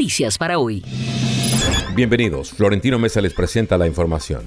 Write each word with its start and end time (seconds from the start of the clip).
Noticias 0.00 0.38
para 0.38 0.58
hoy. 0.58 0.82
Bienvenidos. 1.94 2.52
Florentino 2.52 2.98
Mesa 2.98 3.20
les 3.20 3.34
presenta 3.34 3.76
la 3.76 3.86
información. 3.86 4.46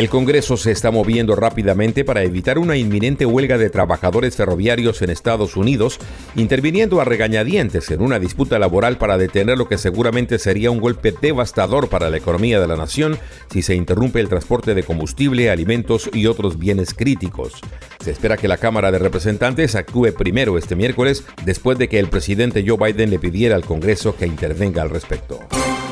El 0.00 0.08
Congreso 0.08 0.56
se 0.56 0.70
está 0.70 0.90
moviendo 0.90 1.36
rápidamente 1.36 2.06
para 2.06 2.22
evitar 2.22 2.58
una 2.58 2.78
inminente 2.78 3.26
huelga 3.26 3.58
de 3.58 3.68
trabajadores 3.68 4.34
ferroviarios 4.34 5.02
en 5.02 5.10
Estados 5.10 5.58
Unidos, 5.58 5.98
interviniendo 6.36 7.02
a 7.02 7.04
regañadientes 7.04 7.90
en 7.90 8.00
una 8.00 8.18
disputa 8.18 8.58
laboral 8.58 8.96
para 8.96 9.18
detener 9.18 9.58
lo 9.58 9.68
que 9.68 9.76
seguramente 9.76 10.38
sería 10.38 10.70
un 10.70 10.80
golpe 10.80 11.12
devastador 11.12 11.90
para 11.90 12.08
la 12.08 12.16
economía 12.16 12.58
de 12.58 12.66
la 12.66 12.76
nación 12.76 13.18
si 13.52 13.60
se 13.60 13.74
interrumpe 13.74 14.20
el 14.20 14.30
transporte 14.30 14.74
de 14.74 14.84
combustible, 14.84 15.50
alimentos 15.50 16.08
y 16.14 16.28
otros 16.28 16.58
bienes 16.58 16.94
críticos. 16.94 17.60
Se 18.02 18.10
espera 18.10 18.38
que 18.38 18.48
la 18.48 18.56
Cámara 18.56 18.90
de 18.90 19.00
Representantes 19.00 19.74
actúe 19.74 20.14
primero 20.16 20.56
este 20.56 20.76
miércoles, 20.76 21.24
después 21.44 21.76
de 21.76 21.90
que 21.90 21.98
el 21.98 22.08
presidente 22.08 22.64
Joe 22.66 22.78
Biden 22.78 23.10
le 23.10 23.18
pidiera 23.18 23.54
al 23.54 23.66
Congreso 23.66 24.16
que 24.16 24.26
intervenga 24.26 24.80
al 24.80 24.88
respecto. 24.88 25.40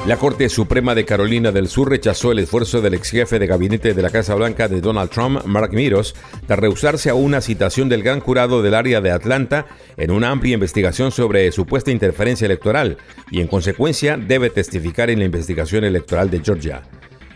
La 0.08 0.16
Corte 0.16 0.48
Suprema 0.48 0.94
de 0.94 1.04
Carolina 1.04 1.52
del 1.52 1.68
Sur 1.68 1.90
rechazó 1.90 2.32
el 2.32 2.38
esfuerzo 2.38 2.80
del 2.80 2.94
ex 2.94 3.10
jefe 3.10 3.38
de 3.38 3.46
gabinete 3.46 3.92
de 3.92 4.00
la 4.00 4.08
Casa 4.08 4.34
Blanca 4.34 4.66
de 4.66 4.80
Donald 4.80 5.10
Trump, 5.10 5.44
Mark 5.44 5.74
Meadows, 5.74 6.14
de 6.48 6.56
rehusarse 6.56 7.10
a 7.10 7.14
una 7.14 7.42
citación 7.42 7.90
del 7.90 8.02
gran 8.02 8.20
jurado 8.20 8.62
del 8.62 8.72
área 8.72 9.02
de 9.02 9.10
Atlanta 9.10 9.66
en 9.98 10.10
una 10.10 10.30
amplia 10.30 10.54
investigación 10.54 11.12
sobre 11.12 11.52
supuesta 11.52 11.90
interferencia 11.90 12.46
electoral 12.46 12.96
y 13.30 13.42
en 13.42 13.48
consecuencia 13.48 14.16
debe 14.16 14.48
testificar 14.48 15.10
en 15.10 15.18
la 15.18 15.26
investigación 15.26 15.84
electoral 15.84 16.30
de 16.30 16.40
Georgia. 16.40 16.80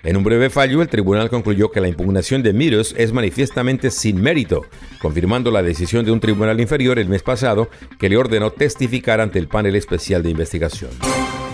En 0.02 0.16
un 0.16 0.24
breve 0.24 0.48
fallo, 0.48 0.80
el 0.80 0.88
tribunal 0.88 1.28
concluyó 1.28 1.70
que 1.70 1.82
la 1.82 1.88
impugnación 1.88 2.42
de 2.42 2.54
Meadows 2.54 2.94
es 2.96 3.12
manifiestamente 3.12 3.90
sin 3.90 4.18
mérito, 4.18 4.64
confirmando 4.98 5.50
la 5.50 5.62
decisión 5.62 6.06
de 6.06 6.10
un 6.10 6.20
tribunal 6.20 6.58
inferior 6.58 6.98
el 6.98 7.10
mes 7.10 7.22
pasado 7.22 7.68
que 7.98 8.08
le 8.08 8.16
ordenó 8.16 8.50
testificar 8.50 9.20
ante 9.20 9.38
el 9.38 9.48
panel 9.48 9.76
especial 9.76 10.22
de 10.22 10.30
investigación. 10.30 10.90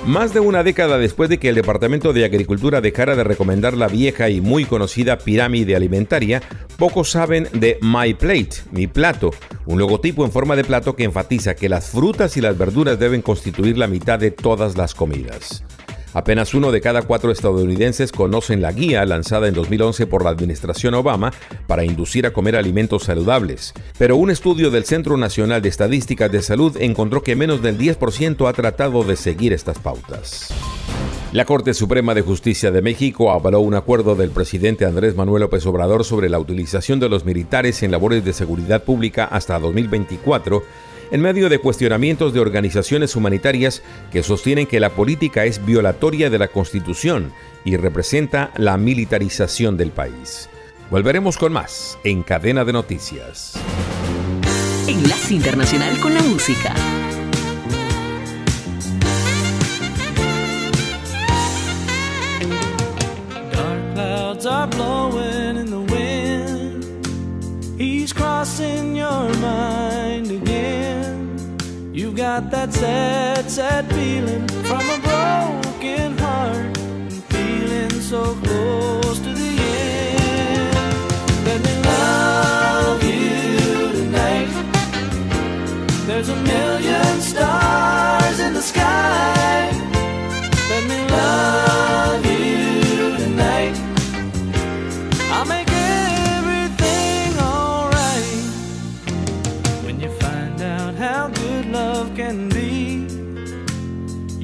Más 0.07 0.33
de 0.33 0.41
una 0.41 0.63
década 0.63 0.97
después 0.97 1.29
de 1.29 1.39
que 1.39 1.51
el 1.51 1.55
Departamento 1.55 2.13
de 2.13 2.25
Agricultura 2.25 2.81
dejara 2.81 3.15
de 3.15 3.25
recomendar 3.25 3.77
la 3.77 3.89
vieja 3.89 4.31
y 4.31 4.41
muy 4.41 4.65
conocida 4.65 5.19
pirámide 5.19 5.77
alimentaria, 5.77 6.43
pocos 6.77 7.11
saben 7.11 7.49
de 7.53 7.79
My 7.83 8.15
Plate, 8.15 8.63
mi 8.73 8.87
plato, 8.87 9.33
un 9.67 9.79
logotipo 9.79 10.25
en 10.25 10.33
forma 10.33 10.57
de 10.57 10.65
plato 10.65 10.97
que 10.97 11.05
enfatiza 11.05 11.55
que 11.55 11.69
las 11.69 11.91
frutas 11.91 12.37
y 12.37 12.41
las 12.41 12.57
verduras 12.57 12.99
deben 12.99 13.21
constituir 13.21 13.77
la 13.77 13.87
mitad 13.87 14.19
de 14.19 14.31
todas 14.31 14.77
las 14.77 14.95
comidas. 14.95 15.63
Apenas 16.15 16.55
uno 16.55 16.73
de 16.73 16.81
cada 16.81 17.03
cuatro 17.03 17.31
estadounidenses 17.31 18.13
conocen 18.13 18.63
la 18.63 18.73
guía 18.73 19.05
lanzada 19.05 19.49
en 19.49 19.55
2011 19.55 20.07
por 20.07 20.25
la 20.25 20.31
administración 20.31 20.95
Obama 20.95 21.33
para 21.67 21.85
inducir 21.85 22.27
a 22.27 22.33
comer 22.33 22.57
alimentos 22.57 23.05
saludables. 23.05 23.75
Pero 23.99 24.17
un 24.17 24.31
estudio 24.31 24.71
del 24.71 24.85
Centro 24.85 25.17
Nacional 25.17 25.63
de 25.63 25.69
Estadísticas 25.69 26.33
de 26.33 26.43
Salud 26.43 26.77
encontró 26.81 27.23
que 27.23 27.37
menos 27.37 27.63
del 27.63 27.79
10% 27.79 28.49
ha 28.49 28.53
tratado 28.53 29.05
de 29.05 29.17
seguir 29.17 29.53
estas 29.53 29.79
pautas. 29.79 30.53
La 31.31 31.45
Corte 31.45 31.75
Suprema 31.75 32.15
de 32.15 32.23
Justicia 32.23 32.71
de 32.71 32.81
México 32.81 33.31
avaló 33.31 33.61
un 33.61 33.75
acuerdo 33.75 34.15
del 34.15 34.31
presidente 34.31 34.87
Andrés 34.87 35.15
Manuel 35.15 35.43
López 35.43 35.67
Obrador 35.67 36.07
sobre 36.07 36.31
la 36.31 36.39
utilización 36.39 37.01
de 37.01 37.11
los 37.11 37.27
militares 37.27 37.83
en 37.83 37.91
labores 37.91 38.25
de 38.25 38.33
seguridad 38.33 38.83
pública 38.83 39.27
hasta 39.27 39.59
2024 39.59 40.63
en 41.11 41.21
medio 41.21 41.49
de 41.49 41.59
cuestionamientos 41.59 42.33
de 42.33 42.41
organizaciones 42.41 43.17
humanitarias 43.17 43.83
que 44.11 44.23
sostienen 44.23 44.67
que 44.67 44.81
la 44.81 44.91
política 44.91 45.45
es 45.45 45.65
violatoria 45.65 46.31
de 46.31 46.39
la 46.39 46.49
Constitución 46.49 47.33
y 47.65 47.77
representa 47.77 48.53
la 48.57 48.77
militarización 48.77 49.77
del 49.77 49.91
país. 49.91 50.49
Volveremos 50.91 51.37
con 51.37 51.53
más 51.53 51.99
en 52.05 52.23
Cadena 52.23 52.65
de 52.65 52.73
Noticias. 52.73 53.55
Enlace 54.87 55.35
Internacional 55.35 55.99
con 56.01 56.15
la 56.15 56.23
Música. 56.23 56.75
Dark 63.53 63.95
clouds 63.95 64.47
are 64.47 64.67
blowing 64.69 65.57
in 65.59 65.67
the 65.67 65.81
wind. 65.93 66.85
He's 67.79 68.15
crossing 68.15 68.97
your 68.97 69.29
mind 69.41 69.98
You 69.98 69.98
got 72.29 72.51
that 72.51 72.71
sad, 72.75 73.51
sad 73.51 73.85
feeling 73.95 74.47
from 74.69 74.85
a 74.97 74.99
broken 75.09 76.19
heart 76.19 76.77
and 76.79 77.25
feeling 77.33 77.91
so 78.13 78.23
close 78.43 79.19
to 79.27 79.33
the 79.43 79.53
end. 79.81 80.75
Let 81.49 81.61
me 81.67 81.75
love 81.93 83.03
you 83.03 83.93
tonight. 84.01 84.51
There's 86.07 86.29
a 86.29 86.37
million 86.53 87.15
stars 87.33 88.39
in 88.41 88.53
the 88.53 88.63
sky. 88.73 89.18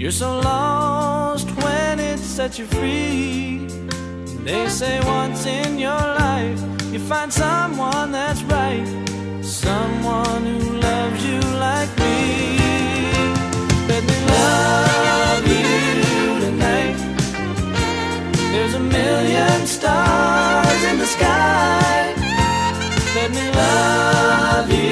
You're 0.04 0.12
so 0.12 0.38
lost 0.38 1.48
when 1.62 1.98
it 1.98 2.18
sets 2.18 2.58
you 2.58 2.66
free. 2.66 3.66
They 4.44 4.68
say 4.68 5.00
once 5.00 5.46
in 5.46 5.78
your 5.78 6.04
life 6.26 6.60
you 6.92 6.98
find 6.98 7.32
someone 7.32 8.12
that's 8.12 8.42
right, 8.42 8.86
someone 9.40 10.44
who 10.44 10.76
loves 10.76 11.24
you 11.26 11.40
like 11.58 11.88
me. 11.96 12.58
Let 13.88 14.04
me 14.04 14.16
love 14.36 15.46
you 15.56 16.40
tonight. 16.44 16.98
There's 18.52 18.74
a 18.74 18.80
million 18.80 19.66
stars 19.66 20.84
in 20.84 20.98
the 20.98 21.06
sky. 21.06 22.12
Let 23.14 23.30
me 23.30 23.50
love 23.52 24.70
you 24.70 24.83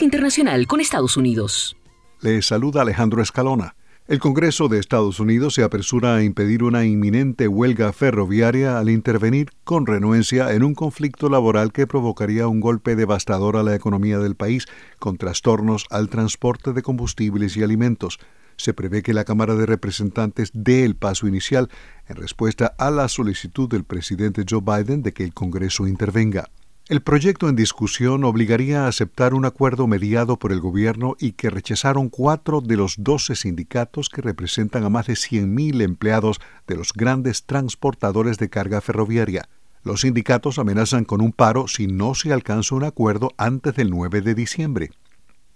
Internacional 0.00 0.66
con 0.66 0.80
Estados 0.80 1.16
Unidos. 1.16 1.76
Le 2.20 2.42
saluda 2.42 2.82
Alejandro 2.82 3.22
Escalona. 3.22 3.74
El 4.06 4.18
Congreso 4.20 4.68
de 4.68 4.78
Estados 4.78 5.18
Unidos 5.18 5.54
se 5.54 5.62
apresura 5.62 6.14
a 6.14 6.22
impedir 6.22 6.62
una 6.62 6.84
inminente 6.84 7.48
huelga 7.48 7.92
ferroviaria 7.92 8.78
al 8.78 8.90
intervenir 8.90 9.50
con 9.64 9.86
renuencia 9.86 10.52
en 10.52 10.62
un 10.62 10.74
conflicto 10.74 11.28
laboral 11.28 11.72
que 11.72 11.86
provocaría 11.86 12.48
un 12.48 12.60
golpe 12.60 12.96
devastador 12.96 13.56
a 13.56 13.62
la 13.62 13.74
economía 13.74 14.18
del 14.18 14.34
país, 14.34 14.66
con 14.98 15.16
trastornos 15.16 15.86
al 15.90 16.08
transporte 16.08 16.72
de 16.72 16.82
combustibles 16.82 17.56
y 17.56 17.62
alimentos. 17.62 18.18
Se 18.56 18.74
prevé 18.74 19.02
que 19.02 19.14
la 19.14 19.24
Cámara 19.24 19.54
de 19.54 19.66
Representantes 19.66 20.50
dé 20.52 20.84
el 20.84 20.96
paso 20.96 21.26
inicial 21.26 21.70
en 22.08 22.16
respuesta 22.16 22.74
a 22.78 22.90
la 22.90 23.08
solicitud 23.08 23.68
del 23.68 23.84
presidente 23.84 24.44
Joe 24.48 24.60
Biden 24.60 25.02
de 25.02 25.12
que 25.12 25.24
el 25.24 25.32
Congreso 25.32 25.86
intervenga. 25.86 26.48
El 26.88 27.02
proyecto 27.02 27.50
en 27.50 27.54
discusión 27.54 28.24
obligaría 28.24 28.84
a 28.84 28.88
aceptar 28.88 29.34
un 29.34 29.44
acuerdo 29.44 29.86
mediado 29.86 30.38
por 30.38 30.52
el 30.52 30.60
gobierno 30.60 31.16
y 31.20 31.32
que 31.32 31.50
rechazaron 31.50 32.08
cuatro 32.08 32.62
de 32.62 32.78
los 32.78 32.94
doce 32.96 33.36
sindicatos 33.36 34.08
que 34.08 34.22
representan 34.22 34.84
a 34.84 34.88
más 34.88 35.06
de 35.06 35.12
100.000 35.12 35.82
empleados 35.82 36.40
de 36.66 36.76
los 36.76 36.94
grandes 36.94 37.44
transportadores 37.44 38.38
de 38.38 38.48
carga 38.48 38.80
ferroviaria. 38.80 39.50
Los 39.84 40.00
sindicatos 40.00 40.58
amenazan 40.58 41.04
con 41.04 41.20
un 41.20 41.32
paro 41.32 41.68
si 41.68 41.88
no 41.88 42.14
se 42.14 42.32
alcanza 42.32 42.74
un 42.74 42.84
acuerdo 42.84 43.32
antes 43.36 43.74
del 43.74 43.90
9 43.90 44.22
de 44.22 44.34
diciembre. 44.34 44.90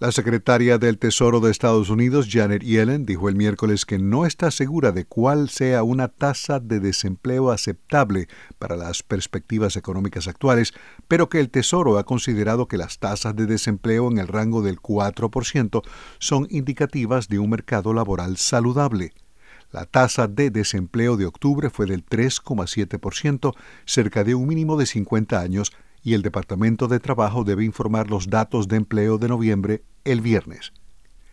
La 0.03 0.11
secretaria 0.11 0.77
del 0.77 0.97
Tesoro 0.97 1.39
de 1.39 1.49
Estados 1.49 1.89
Unidos, 1.89 2.27
Janet 2.29 2.61
Yellen, 2.61 3.05
dijo 3.05 3.29
el 3.29 3.37
miércoles 3.37 3.85
que 3.85 3.99
no 3.99 4.25
está 4.25 4.51
segura 4.51 4.91
de 4.91 5.05
cuál 5.05 5.47
sea 5.47 5.83
una 5.83 6.09
tasa 6.09 6.59
de 6.59 6.81
desempleo 6.81 7.51
aceptable 7.51 8.27
para 8.59 8.75
las 8.75 9.01
perspectivas 9.01 9.77
económicas 9.77 10.27
actuales, 10.27 10.73
pero 11.07 11.29
que 11.29 11.39
el 11.39 11.49
Tesoro 11.49 11.97
ha 11.97 12.03
considerado 12.03 12.67
que 12.67 12.75
las 12.75 12.99
tasas 12.99 13.33
de 13.37 13.45
desempleo 13.45 14.11
en 14.11 14.17
el 14.17 14.27
rango 14.27 14.61
del 14.61 14.81
4% 14.81 15.81
son 16.19 16.47
indicativas 16.49 17.29
de 17.29 17.39
un 17.39 17.51
mercado 17.51 17.93
laboral 17.93 18.35
saludable. 18.35 19.13
La 19.71 19.85
tasa 19.85 20.27
de 20.27 20.49
desempleo 20.49 21.15
de 21.15 21.27
octubre 21.27 21.69
fue 21.69 21.85
del 21.85 22.05
3,7%, 22.05 23.55
cerca 23.85 24.25
de 24.25 24.35
un 24.35 24.47
mínimo 24.47 24.75
de 24.75 24.85
50 24.85 25.39
años, 25.39 25.71
y 26.03 26.13
el 26.13 26.21
Departamento 26.21 26.87
de 26.87 26.99
Trabajo 26.99 27.43
debe 27.43 27.63
informar 27.63 28.09
los 28.09 28.29
datos 28.29 28.67
de 28.67 28.77
empleo 28.77 29.17
de 29.17 29.29
noviembre 29.29 29.83
el 30.03 30.21
viernes. 30.21 30.73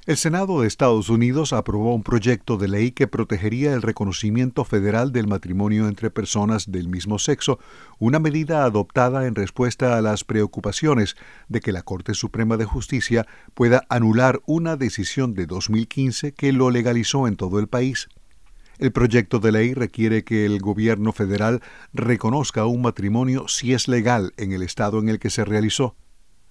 El 0.06 0.16
Senado 0.16 0.62
de 0.62 0.66
Estados 0.66 1.10
Unidos 1.10 1.52
aprobó 1.52 1.94
un 1.94 2.02
proyecto 2.02 2.56
de 2.56 2.68
ley 2.68 2.90
que 2.90 3.06
protegería 3.06 3.74
el 3.74 3.82
reconocimiento 3.82 4.64
federal 4.64 5.12
del 5.12 5.26
matrimonio 5.26 5.88
entre 5.88 6.10
personas 6.10 6.72
del 6.72 6.88
mismo 6.88 7.18
sexo, 7.18 7.58
una 7.98 8.18
medida 8.18 8.64
adoptada 8.64 9.26
en 9.26 9.34
respuesta 9.34 9.98
a 9.98 10.00
las 10.00 10.24
preocupaciones 10.24 11.16
de 11.48 11.60
que 11.60 11.70
la 11.70 11.82
Corte 11.82 12.14
Suprema 12.14 12.56
de 12.56 12.64
Justicia 12.64 13.26
pueda 13.52 13.84
anular 13.90 14.40
una 14.46 14.76
decisión 14.76 15.34
de 15.34 15.46
2015 15.46 16.32
que 16.32 16.52
lo 16.52 16.70
legalizó 16.70 17.28
en 17.28 17.36
todo 17.36 17.58
el 17.58 17.68
país. 17.68 18.08
El 18.80 18.92
proyecto 18.92 19.40
de 19.40 19.52
ley 19.52 19.74
requiere 19.74 20.24
que 20.24 20.46
el 20.46 20.58
gobierno 20.58 21.12
federal 21.12 21.60
reconozca 21.92 22.64
un 22.64 22.80
matrimonio 22.80 23.46
si 23.46 23.74
es 23.74 23.88
legal 23.88 24.32
en 24.38 24.52
el 24.52 24.62
estado 24.62 25.00
en 25.00 25.10
el 25.10 25.18
que 25.18 25.28
se 25.28 25.44
realizó. 25.44 25.96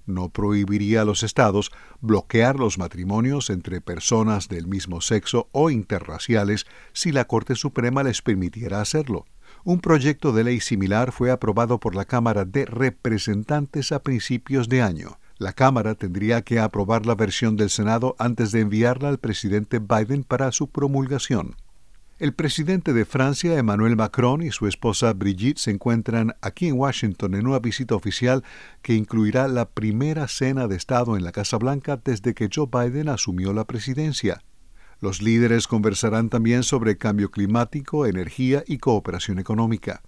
No 0.06 0.30
prohibiría 0.30 1.02
a 1.02 1.06
los 1.06 1.24
estados 1.24 1.72
bloquear 2.02 2.58
los 2.58 2.78
matrimonios 2.78 3.50
entre 3.50 3.82
personas 3.82 4.48
del 4.48 4.68
mismo 4.68 5.02
sexo 5.02 5.50
o 5.54 5.72
interraciales 5.72 6.68
si 6.94 7.12
la 7.12 7.26
Corte 7.26 7.56
Suprema 7.56 8.04
les 8.04 8.22
permitiera 8.22 8.80
hacerlo. 8.80 9.26
Un 9.64 9.80
proyecto 9.80 10.32
de 10.32 10.44
ley 10.44 10.60
similar 10.60 11.12
fue 11.12 11.32
aprobado 11.32 11.80
por 11.80 11.96
la 11.96 12.06
Cámara 12.06 12.46
de 12.46 12.66
Representantes 12.66 13.92
a 13.92 14.04
principios 14.04 14.70
de 14.70 14.84
año. 14.84 15.18
La 15.40 15.54
Cámara 15.54 15.96
tendría 15.96 16.44
que 16.44 16.60
aprobar 16.60 17.08
la 17.08 17.16
versión 17.16 17.56
del 17.56 17.72
Senado 17.72 18.16
antes 18.20 18.52
de 18.52 18.60
enviarla 18.60 19.10
al 19.10 19.18
presidente 19.18 19.80
Biden 19.80 20.24
para 20.24 20.52
su 20.52 20.70
promulgación. 20.70 21.56
El 22.20 22.34
presidente 22.34 22.92
de 22.92 23.06
Francia, 23.06 23.58
Emmanuel 23.58 23.96
Macron, 23.96 24.42
y 24.42 24.52
su 24.52 24.68
esposa 24.68 25.14
Brigitte 25.14 25.58
se 25.58 25.72
encuentran 25.72 26.36
aquí 26.42 26.68
en 26.68 26.78
Washington 26.78 27.34
en 27.34 27.48
una 27.48 27.60
visita 27.60 27.96
oficial 27.96 28.44
que 28.82 28.94
incluirá 28.94 29.48
la 29.48 29.70
primera 29.70 30.28
cena 30.28 30.68
de 30.68 30.76
Estado 30.76 31.16
en 31.16 31.24
la 31.24 31.32
Casa 31.32 31.56
Blanca 31.56 31.96
desde 32.04 32.34
que 32.34 32.50
Joe 32.54 32.68
Biden 32.70 33.08
asumió 33.08 33.54
la 33.54 33.64
presidencia. 33.64 34.44
Los 35.00 35.22
líderes 35.22 35.66
conversarán 35.66 36.28
también 36.28 36.64
sobre 36.64 36.98
cambio 36.98 37.32
climático, 37.32 38.06
energía 38.06 38.66
y 38.68 38.80
cooperación 38.80 39.40
económica. 39.40 40.02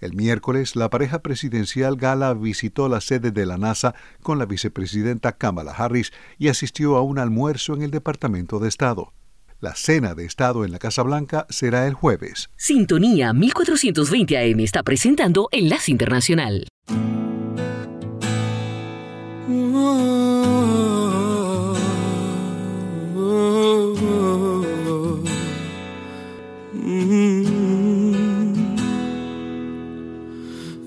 El 0.00 0.12
miércoles, 0.12 0.76
la 0.76 0.90
pareja 0.90 1.20
presidencial 1.22 1.96
gala 1.96 2.34
visitó 2.34 2.90
la 2.90 3.00
sede 3.00 3.30
de 3.30 3.46
la 3.46 3.56
NASA 3.56 3.94
con 4.22 4.38
la 4.38 4.44
vicepresidenta 4.44 5.32
Kamala 5.38 5.72
Harris 5.72 6.12
y 6.36 6.48
asistió 6.48 6.98
a 6.98 7.00
un 7.00 7.18
almuerzo 7.18 7.72
en 7.72 7.80
el 7.80 7.90
Departamento 7.90 8.58
de 8.58 8.68
Estado. 8.68 9.14
La 9.64 9.74
cena 9.74 10.14
de 10.14 10.26
Estado 10.26 10.66
en 10.66 10.72
la 10.72 10.78
Casa 10.78 11.02
Blanca 11.02 11.46
será 11.48 11.86
el 11.86 11.94
jueves. 11.94 12.50
Sintonía 12.54 13.32
1420 13.32 14.36
AM 14.36 14.60
está 14.60 14.82
presentando 14.82 15.48
Enlace 15.52 15.90
Internacional. 15.90 16.68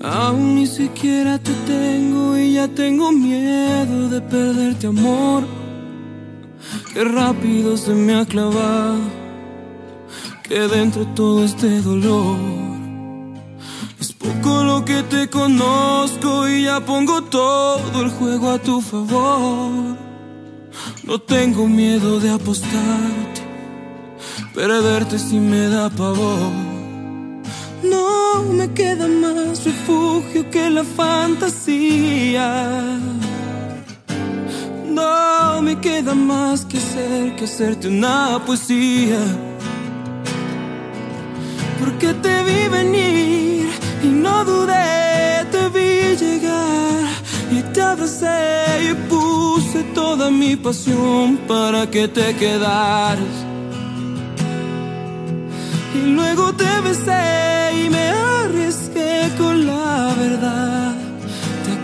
Aún 0.00 0.54
ni 0.54 0.68
siquiera 0.68 1.40
te 1.40 1.52
tengo 1.66 2.38
y 2.38 2.52
ya 2.52 2.68
tengo 2.68 3.10
miedo 3.10 4.08
de 4.08 4.20
perderte 4.20 4.86
amor 4.86 5.57
Qué 6.92 7.04
rápido 7.04 7.76
se 7.76 7.92
me 7.92 8.14
ha 8.14 8.24
clavado 8.24 8.98
que 10.42 10.60
dentro 10.60 11.06
todo 11.08 11.44
este 11.44 11.82
dolor. 11.82 12.38
Es 14.00 14.12
poco 14.12 14.64
lo 14.64 14.84
que 14.84 15.02
te 15.02 15.28
conozco 15.28 16.48
y 16.48 16.64
ya 16.64 16.80
pongo 16.80 17.22
todo 17.22 18.02
el 18.02 18.10
juego 18.10 18.50
a 18.50 18.58
tu 18.58 18.80
favor. 18.80 19.98
No 21.04 21.18
tengo 21.20 21.66
miedo 21.66 22.20
de 22.20 22.30
apostarte, 22.30 23.42
perderte 24.54 25.18
si 25.18 25.38
me 25.38 25.68
da 25.68 25.90
pavor. 25.90 26.52
No 27.82 28.42
me 28.44 28.72
queda 28.72 29.06
más 29.06 29.64
refugio 29.64 30.50
que 30.50 30.70
la 30.70 30.84
fantasía 30.84 32.48
queda 35.80 36.14
más 36.14 36.64
que 36.64 36.78
hacer 36.78 37.36
que 37.36 37.44
hacerte 37.44 37.88
una 37.88 38.40
poesía. 38.44 39.18
Porque 41.78 42.14
te 42.14 42.42
vi 42.42 42.68
venir 42.68 43.68
y 44.02 44.08
no 44.08 44.44
dudé, 44.44 45.44
te 45.52 45.68
vi 45.74 46.16
llegar 46.16 47.08
y 47.50 47.62
te 47.72 47.80
abracé 47.80 48.90
y 48.90 48.94
puse 49.08 49.82
toda 49.94 50.30
mi 50.30 50.56
pasión 50.56 51.38
para 51.48 51.88
que 51.88 52.08
te 52.08 52.34
quedaras. 52.36 53.36
Y 55.94 56.00
luego 56.16 56.52
te 56.54 56.80
besé 56.82 57.84
y 57.84 57.90
me 57.90 58.08
arriesgué 58.10 59.30
con 59.38 59.66
la 59.66 60.14
verdad 60.18 60.87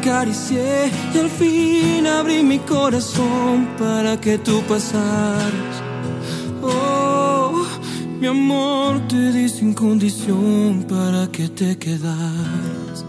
acaricié 0.05 0.93
y 1.15 1.19
al 1.19 1.31
fin 1.31 2.07
abrí 2.07 2.43
mi 2.43 2.59
corazón 2.59 3.69
para 3.79 4.21
que 4.21 4.37
tú 4.37 4.63
pasaras. 4.69 5.77
Oh, 6.63 7.65
mi 8.21 8.27
amor 8.27 9.01
te 9.09 9.33
di 9.33 9.49
sin 9.49 9.73
condición 9.73 10.85
para 10.89 11.27
que 11.33 11.49
te 11.49 11.79
quedaras. 11.79 13.05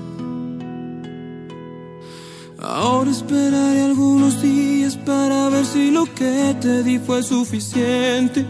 Ahora 2.60 3.12
esperaré 3.12 3.82
algunos 3.84 4.42
días 4.42 4.96
para 4.96 5.50
ver 5.50 5.66
si 5.66 5.92
lo 5.92 6.06
que 6.06 6.56
te 6.62 6.82
di 6.82 6.98
fue 6.98 7.22
suficiente. 7.24 8.46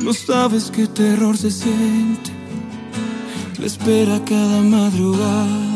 No 0.00 0.12
sabes 0.12 0.70
qué 0.70 0.86
terror 0.86 1.36
se 1.36 1.50
siente. 1.50 2.30
La 3.58 3.66
espera 3.66 4.20
cada 4.24 4.60
madrugada 4.60 5.73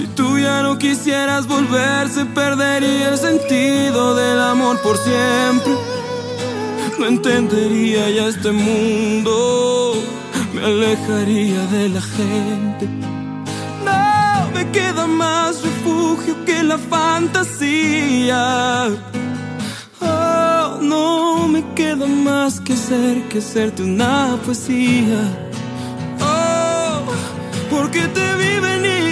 si 0.00 0.06
tú 0.08 0.38
ya 0.38 0.62
no 0.62 0.78
quisieras 0.78 1.46
volver, 1.46 2.08
se 2.08 2.24
perdería 2.24 3.10
el 3.10 3.18
sentido 3.18 4.14
del 4.14 4.40
amor 4.40 4.80
por 4.80 4.96
siempre. 4.96 5.74
No 6.98 7.06
entendería 7.06 8.08
ya 8.08 8.28
este 8.28 8.50
mundo, 8.50 9.94
me 10.54 10.64
alejaría 10.64 11.66
de 11.66 11.90
la 11.90 12.00
gente. 12.00 12.86
No 13.84 14.50
me 14.54 14.70
queda 14.70 15.06
más 15.06 15.62
refugio 15.62 16.34
que 16.46 16.62
la 16.62 16.78
fantasía. 16.78 18.42
Oh, 20.00 20.78
no 20.80 21.46
me 21.46 21.62
queda 21.74 22.06
más 22.06 22.58
que 22.60 22.74
ser 22.74 23.28
que 23.28 23.42
serte 23.42 23.82
una 23.82 24.38
poesía. 24.46 25.20
Oh, 26.22 27.02
porque 27.70 28.00
te 28.16 28.26
vi 28.36 28.50
y 28.86 29.09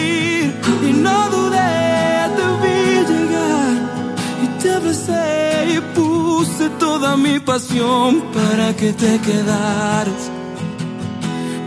y 5.08 5.80
puse 5.94 6.68
toda 6.78 7.16
mi 7.16 7.38
pasión 7.40 8.22
para 8.32 8.74
que 8.74 8.92
te 8.92 9.18
quedaras. 9.20 10.30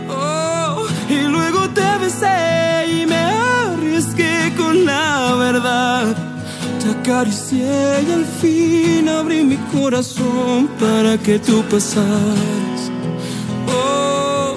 Oh, 0.08 0.86
y 1.08 1.22
luego 1.28 1.68
te 1.70 1.98
besé 2.00 2.86
y 2.88 3.06
me 3.06 3.16
arriesgué 3.16 4.52
con 4.56 4.84
la 4.84 5.34
verdad. 5.34 6.14
Te 6.82 6.90
acaricié 6.90 8.04
y 8.08 8.12
al 8.12 8.24
fin 8.24 9.08
abrí 9.08 9.44
mi 9.44 9.56
corazón 9.56 10.68
para 10.80 11.16
que 11.18 11.38
tú 11.38 11.62
pasaras. 11.70 12.80
Oh, 13.68 14.56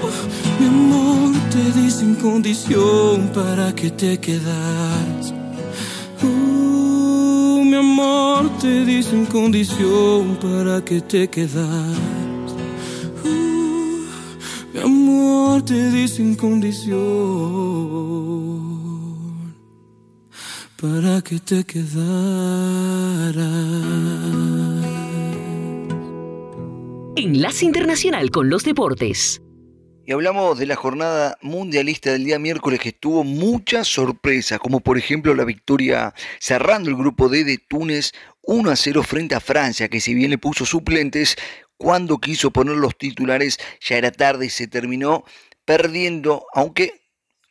mi 0.59 0.67
amor, 0.67 1.33
te 1.51 1.79
di 1.79 1.91
sin 1.91 2.15
condición 2.15 3.29
para 3.33 3.73
que 3.73 3.91
te 3.91 4.19
quedaras. 4.19 5.04
Amor, 8.45 8.59
te 8.59 8.85
di 8.85 9.03
sin 9.03 9.25
condición 9.25 10.37
para 10.41 10.83
que 10.83 11.01
te 11.01 11.27
quedaras. 11.27 11.97
Uh, 13.23 14.05
mi 14.73 14.79
amor, 14.81 15.63
te 15.63 15.89
di 15.91 16.07
sin 16.07 16.35
condición 16.35 16.95
para 20.81 21.21
que 21.21 21.39
te 21.39 21.63
quedaras. 21.63 21.95
Enlace 27.17 27.65
Internacional 27.65 28.29
con 28.29 28.49
los 28.49 28.63
Deportes. 28.63 29.41
Y 30.07 30.11
hablamos 30.11 30.59
de 30.59 30.67
la 30.67 30.75
jornada 30.75 31.35
mundialista 31.41 32.11
del 32.11 32.25
día 32.25 32.37
miércoles 32.37 32.79
que 32.79 32.91
tuvo 32.91 33.23
muchas 33.23 33.87
sorpresas, 33.87 34.59
como 34.59 34.79
por 34.79 34.99
ejemplo 34.99 35.33
la 35.33 35.45
victoria 35.45 36.13
cerrando 36.39 36.91
el 36.91 36.95
grupo 36.95 37.27
D 37.27 37.43
de 37.43 37.57
Túnez 37.57 38.11
1 38.47 38.69
a 38.69 38.75
0 38.75 39.03
frente 39.03 39.35
a 39.35 39.39
Francia, 39.39 39.89
que 39.89 39.99
si 39.99 40.13
bien 40.13 40.29
le 40.29 40.37
puso 40.37 40.65
suplentes, 40.65 41.35
cuando 41.77 42.19
quiso 42.19 42.51
poner 42.51 42.77
los 42.77 42.97
titulares 42.97 43.59
ya 43.81 43.97
era 43.97 44.11
tarde 44.11 44.45
y 44.45 44.49
se 44.49 44.67
terminó 44.67 45.25
perdiendo, 45.65 46.45
aunque 46.53 47.05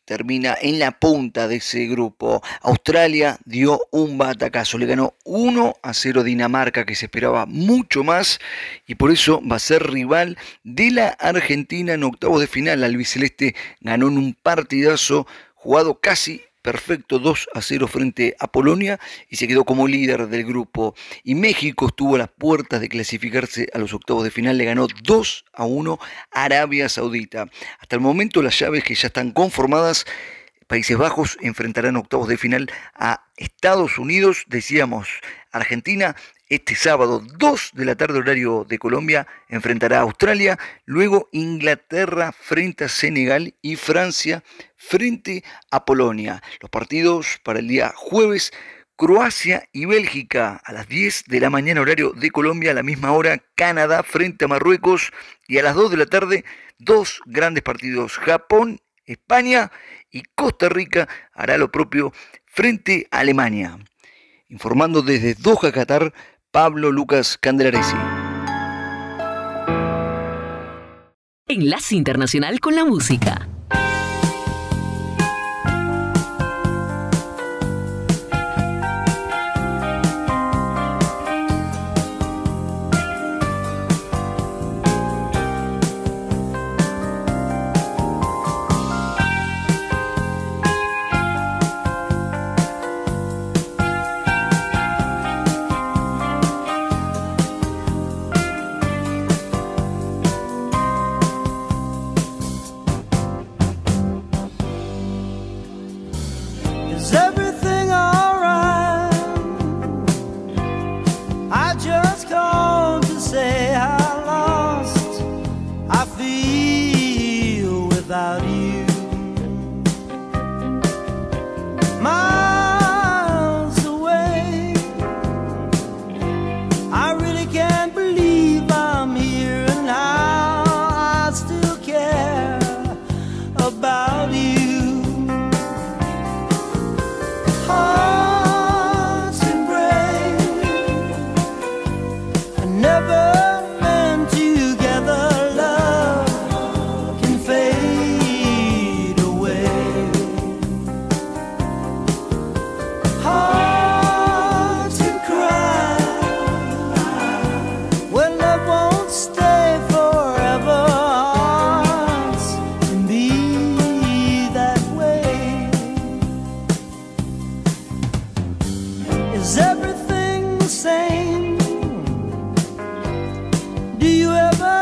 termina 0.05 0.57
en 0.61 0.79
la 0.79 0.93
punta 0.93 1.49
de 1.49 1.57
ese 1.57 1.87
grupo. 1.87 2.43
Australia 2.63 3.39
dio 3.45 3.81
un 3.91 4.19
batacazo, 4.19 4.79
le 4.79 4.87
ganó 4.87 5.15
1 5.25 5.77
a 5.83 5.95
0 5.95 6.23
Dinamarca, 6.23 6.85
que 6.85 6.95
se 6.95 7.07
esperaba 7.07 7.47
mucho 7.47 8.05
más, 8.05 8.39
y 8.87 8.95
por 8.95 9.11
eso 9.11 9.43
va 9.51 9.57
a 9.57 9.61
ser 9.61 9.91
rival 9.91 10.37
de 10.63 10.91
la 10.91 11.09
Argentina 11.09 11.95
en 11.95 12.05
octavos 12.05 12.41
de 12.41 12.47
final. 12.47 12.81
La 12.81 12.87
albiceleste 12.87 13.55
ganó 13.81 14.09
en 14.09 14.19
un 14.19 14.35
partidazo 14.35 15.27
jugado 15.55 16.01
casi 16.01 16.43
perfecto 16.65 17.19
2 17.19 17.51
a 17.53 17.61
0 17.61 17.87
frente 17.87 18.35
a 18.41 18.49
Polonia 18.49 18.99
y 19.29 19.37
se 19.37 19.47
quedó 19.47 19.67
como 19.67 19.87
líder 19.87 20.29
del 20.29 20.47
grupo. 20.47 20.95
Y 21.23 21.35
México 21.35 21.89
estuvo 21.89 22.15
a 22.15 22.19
las 22.19 22.31
puertas 22.31 22.81
de 22.81 22.89
clasificarse 22.89 23.69
a 23.75 23.79
los 23.79 23.93
octavos 23.93 24.25
de 24.25 24.31
final, 24.31 24.57
le 24.57 24.65
ganó 24.65 24.87
2 25.03 25.45
a 25.53 25.67
1 25.67 25.99
a 26.33 26.45
Arabia 26.45 26.89
Saudita. 26.89 27.51
Hasta 27.79 27.97
el 27.97 28.01
momento 28.01 28.43
las 28.43 28.59
llaves 28.59 28.83
que 28.83 28.95
ya 28.95 29.09
están 29.09 29.33
conformadas, 29.33 30.07
Países 30.67 30.97
Bajos 30.97 31.37
enfrentarán 31.43 31.97
octavos 31.97 32.29
de 32.29 32.39
final 32.39 32.71
a 32.95 33.27
Estados 33.37 33.99
Unidos, 33.99 34.45
decíamos 34.47 35.09
Argentina, 35.53 36.17
este 36.49 36.75
sábado 36.75 37.23
2 37.39 37.71
de 37.75 37.85
la 37.85 37.97
tarde 37.97 38.19
horario 38.19 38.65
de 38.69 38.79
Colombia 38.79 39.27
enfrentará 39.49 39.99
a 39.99 40.03
Australia, 40.03 40.59
luego 40.85 41.29
Inglaterra 41.33 42.33
frente 42.33 42.85
a 42.85 42.89
Senegal 42.89 43.55
y 43.63 43.77
Francia 43.77 44.45
frente 44.77 45.43
a 45.71 45.85
Polonia. 45.85 46.43
Los 46.61 46.71
partidos 46.71 47.41
para 47.43 47.61
el 47.61 47.69
día 47.69 47.93
jueves, 47.97 48.53
Croacia 48.97 49.69
y 49.73 49.87
Bélgica 49.87 50.61
a 50.65 50.73
las 50.73 50.87
10 50.87 51.25
de 51.27 51.41
la 51.41 51.51
mañana 51.51 51.81
horario 51.81 52.13
de 52.13 52.31
Colombia, 52.31 52.71
a 52.71 52.75
la 52.75 52.83
misma 52.83 53.13
hora 53.13 53.43
Canadá 53.55 54.03
frente 54.03 54.45
a 54.45 54.49
Marruecos 54.49 55.13
y 55.49 55.59
a 55.59 55.63
las 55.63 55.75
2 55.75 55.91
de 55.91 55.97
la 55.97 56.07
tarde 56.07 56.45
dos 56.79 57.21
grandes 57.27 57.63
partidos, 57.63 58.19
Japón, 58.19 58.81
España 59.07 59.71
y 60.11 60.23
Costa 60.35 60.69
Rica 60.69 61.09
hará 61.33 61.59
lo 61.59 61.71
propio 61.71 62.13
frente 62.47 63.07
a 63.11 63.21
Alemania. 63.21 63.79
Informando 64.49 65.03
desde 65.03 65.35
Doha, 65.35 65.73
Qatar, 65.73 66.13
Pablo 66.55 66.93
Lucas 66.93 67.37
Candelaresi. 67.37 67.97
Enlace 71.49 71.97
Internacional 71.97 72.61
con 72.61 72.77
la 72.77 72.85
Música. 72.85 73.49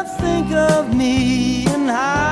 think 0.04 0.52
of 0.52 0.94
me 0.94 1.66
and 1.66 1.88
how 1.88 2.31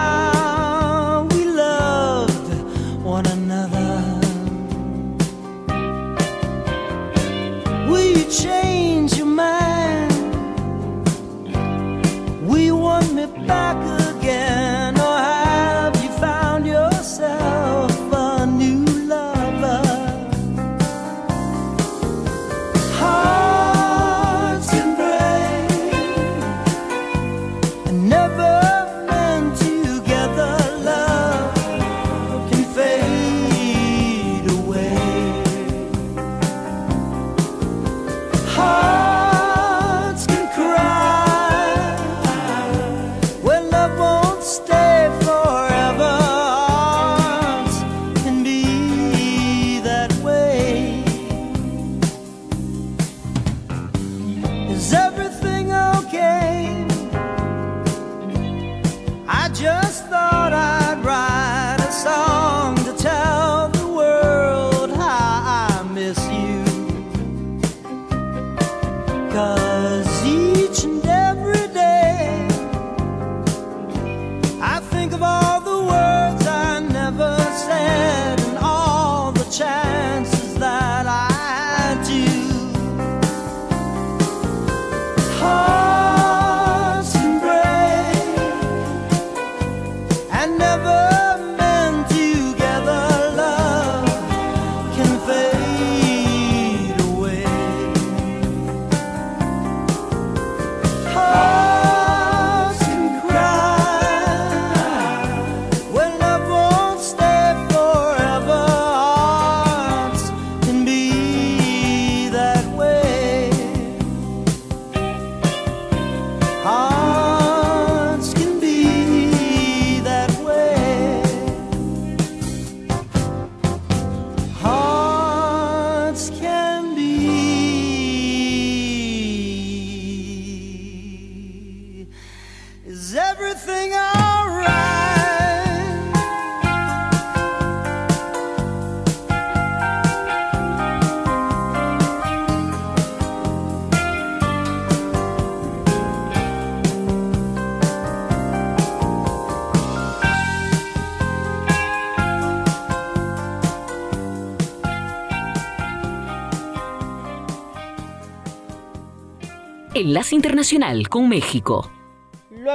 Enlace 160.01 160.35
Internacional 160.35 161.09
con 161.09 161.29
México. 161.29 162.00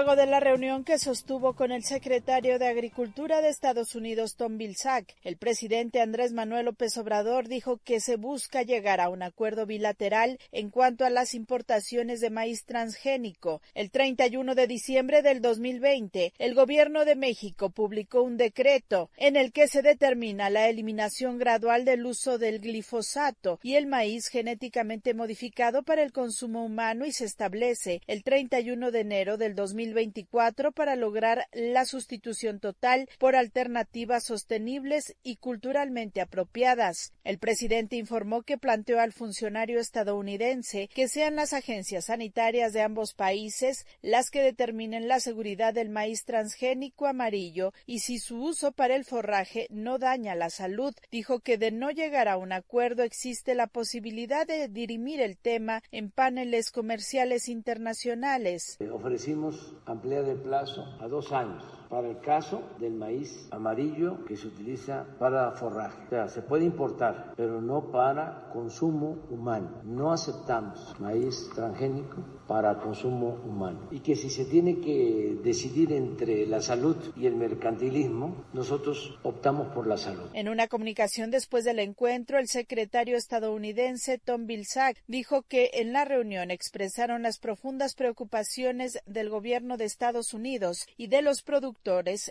Luego 0.05 0.21
de 0.21 0.27
la 0.27 0.39
reunión 0.39 0.83
que 0.83 0.99
sostuvo 0.99 1.55
con 1.55 1.71
el 1.71 1.83
secretario 1.83 2.59
de 2.59 2.67
Agricultura 2.67 3.41
de 3.41 3.49
Estados 3.49 3.95
Unidos, 3.95 4.35
Tom 4.35 4.59
Vilsack, 4.59 5.15
el 5.23 5.35
presidente 5.35 5.99
Andrés 5.99 6.31
Manuel 6.31 6.65
López 6.65 6.95
Obrador 6.99 7.47
dijo 7.47 7.79
que 7.83 7.99
se 7.99 8.15
busca 8.15 8.61
llegar 8.61 9.01
a 9.01 9.09
un 9.09 9.23
acuerdo 9.23 9.65
bilateral 9.65 10.37
en 10.51 10.69
cuanto 10.69 11.05
a 11.05 11.09
las 11.09 11.33
importaciones 11.33 12.21
de 12.21 12.29
maíz 12.29 12.65
transgénico. 12.65 13.63
El 13.73 13.89
31 13.89 14.53
de 14.53 14.67
diciembre 14.67 15.23
del 15.23 15.41
2020, 15.41 16.33
el 16.37 16.53
gobierno 16.53 17.03
de 17.03 17.15
México 17.15 17.71
publicó 17.71 18.21
un 18.21 18.37
decreto 18.37 19.09
en 19.17 19.35
el 19.35 19.51
que 19.51 19.67
se 19.67 19.81
determina 19.81 20.51
la 20.51 20.69
eliminación 20.69 21.39
gradual 21.39 21.83
del 21.83 22.05
uso 22.05 22.37
del 22.37 22.59
glifosato 22.59 23.59
y 23.63 23.73
el 23.73 23.87
maíz 23.87 24.27
genéticamente 24.27 25.15
modificado 25.15 25.81
para 25.81 26.03
el 26.03 26.11
consumo 26.11 26.63
humano 26.63 27.07
y 27.07 27.11
se 27.11 27.25
establece 27.25 28.01
el 28.05 28.23
31 28.23 28.91
de 28.91 28.99
enero 28.99 29.37
del 29.37 29.55
2020 29.55 29.94
2024 29.95 30.71
para 30.71 30.95
lograr 30.95 31.47
la 31.53 31.86
sustitución 31.86 32.60
total 32.60 33.08
por 33.17 33.36
alternativas 33.36 34.25
sostenibles 34.25 35.15
y 35.23 35.38
culturalmente 35.38 36.21
apropiadas. 36.21 37.13
El 37.23 37.39
presidente 37.39 37.95
informó 37.95 38.43
que 38.43 38.58
planteó 38.58 38.99
al 38.99 39.13
funcionario 39.13 39.79
estadounidense 39.79 40.89
que 40.93 41.08
sean 41.08 41.36
las 41.36 41.53
agencias 41.53 42.05
sanitarias 42.05 42.73
de 42.73 42.81
ambos 42.81 43.13
países 43.13 43.86
las 44.01 44.29
que 44.29 44.41
determinen 44.41 45.08
la 45.08 45.19
seguridad 45.19 45.73
del 45.73 45.89
maíz 45.89 46.25
transgénico 46.25 47.08
amarillo 47.08 47.73
y 47.86 47.99
si 47.99 48.19
su 48.19 48.41
uso 48.43 48.71
para 48.71 48.95
el 48.95 49.05
forraje 49.05 49.67
no 49.69 49.97
daña 49.97 50.36
la 50.36 50.49
salud. 50.49 50.93
Dijo 51.12 51.39
que 51.39 51.58
de 51.58 51.71
no 51.71 51.91
llegar 51.91 52.27
a 52.27 52.38
un 52.38 52.51
acuerdo 52.51 53.03
existe 53.03 53.55
la 53.55 53.67
posibilidad 53.67 54.45
de 54.45 54.67
dirimir 54.67 55.21
el 55.21 55.38
tema 55.38 55.81
en 55.91 56.12
paneles 56.12 56.71
comerciales 56.71 57.47
internacionales. 57.47 58.77
Ofrecimos 58.91 59.73
ampliar 59.85 60.25
el 60.25 60.37
plazo 60.37 60.85
a 60.99 61.07
dos 61.07 61.31
años 61.31 61.63
para 61.95 62.10
el 62.10 62.19
caso 62.19 62.62
del 62.77 62.93
maíz 62.93 63.47
amarillo 63.51 64.25
que 64.25 64.36
se 64.36 64.47
utiliza 64.47 65.05
para 65.17 65.51
forraje. 65.51 65.97
O 66.08 66.10
sea, 66.10 66.27
se 66.27 66.41
puede 66.41 66.65
importar, 66.65 67.31
pero 67.38 67.62
no 67.62 67.89
para 67.89 68.49
consumo 68.51 69.25
humano. 69.29 69.81
No 69.86 70.12
aceptamos 70.12 70.93
maíz 70.99 71.49
transgénico 71.55 72.17
para 72.49 72.79
consumo 72.79 73.39
humano. 73.45 73.88
Y 73.91 74.01
que 74.01 74.17
si 74.17 74.29
se 74.29 74.43
tiene 74.43 74.81
que 74.81 75.39
decidir 75.41 75.93
entre 75.93 76.45
la 76.45 76.60
salud 76.60 76.97
y 77.15 77.27
el 77.27 77.38
mercantilismo, 77.38 78.43
nosotros 78.51 79.17
optamos 79.23 79.69
por 79.69 79.88
la 79.88 79.95
salud. 79.95 80.29
En 80.34 80.49
una 80.49 80.67
comunicación 80.67 81.31
después 81.31 81.63
del 81.63 81.79
encuentro, 81.79 82.39
el 82.39 82.49
secretario 82.49 83.15
estadounidense 83.15 84.17
Tom 84.17 84.47
Vilsack 84.47 85.01
dijo 85.08 85.43
que 85.43 85.69
en 85.75 85.93
la 85.93 86.03
reunión 86.03 86.51
expresaron 86.51 87.23
las 87.23 87.39
profundas 87.39 87.95
preocupaciones 87.95 88.99
del 89.05 89.29
gobierno 89.29 89.77
de 89.77 89.86
Estados 89.86 90.34
Unidos 90.34 90.86
y 90.97 91.08
de 91.08 91.21
los 91.21 91.41
productores 91.41 91.84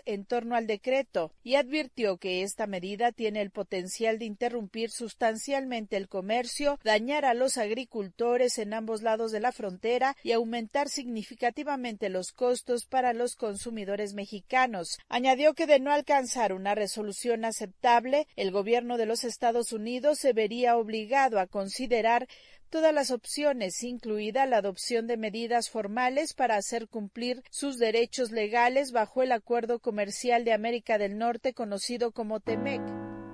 en 0.05 0.25
torno 0.25 0.55
al 0.55 0.67
decreto 0.67 1.31
y 1.41 1.55
advirtió 1.55 2.17
que 2.17 2.41
esta 2.41 2.67
medida 2.67 3.13
tiene 3.13 3.41
el 3.41 3.51
potencial 3.51 4.19
de 4.19 4.25
interrumpir 4.25 4.91
sustancialmente 4.91 5.95
el 5.95 6.09
comercio, 6.09 6.77
dañar 6.83 7.23
a 7.23 7.33
los 7.33 7.57
agricultores 7.57 8.57
en 8.57 8.73
ambos 8.73 9.01
lados 9.01 9.31
de 9.31 9.39
la 9.39 9.53
frontera 9.53 10.17
y 10.23 10.33
aumentar 10.33 10.89
significativamente 10.89 12.09
los 12.09 12.33
costos 12.33 12.85
para 12.85 13.13
los 13.13 13.35
consumidores 13.35 14.13
mexicanos. 14.13 14.97
Añadió 15.07 15.53
que 15.53 15.67
de 15.67 15.79
no 15.79 15.93
alcanzar 15.93 16.51
una 16.51 16.75
resolución 16.75 17.45
aceptable, 17.45 18.27
el 18.35 18.51
gobierno 18.51 18.97
de 18.97 19.05
los 19.05 19.23
Estados 19.23 19.71
Unidos 19.71 20.19
se 20.19 20.33
vería 20.33 20.75
obligado 20.75 21.39
a 21.39 21.47
considerar 21.47 22.27
todas 22.69 22.93
las 22.93 23.11
opciones, 23.11 23.83
incluida 23.83 24.45
la 24.45 24.57
adopción 24.57 25.07
de 25.07 25.17
medidas 25.17 25.69
formales 25.69 26.33
para 26.33 26.57
hacer 26.57 26.87
cumplir 26.87 27.43
sus 27.49 27.77
derechos 27.77 28.31
legales 28.31 28.91
bajo 28.91 29.23
el 29.23 29.31
Acuerdo 29.31 29.79
Comercial 29.79 30.45
de 30.45 30.53
América 30.53 30.97
del 30.97 31.17
Norte 31.17 31.53
conocido 31.53 32.11
como 32.11 32.39
TEMEC. 32.39 32.81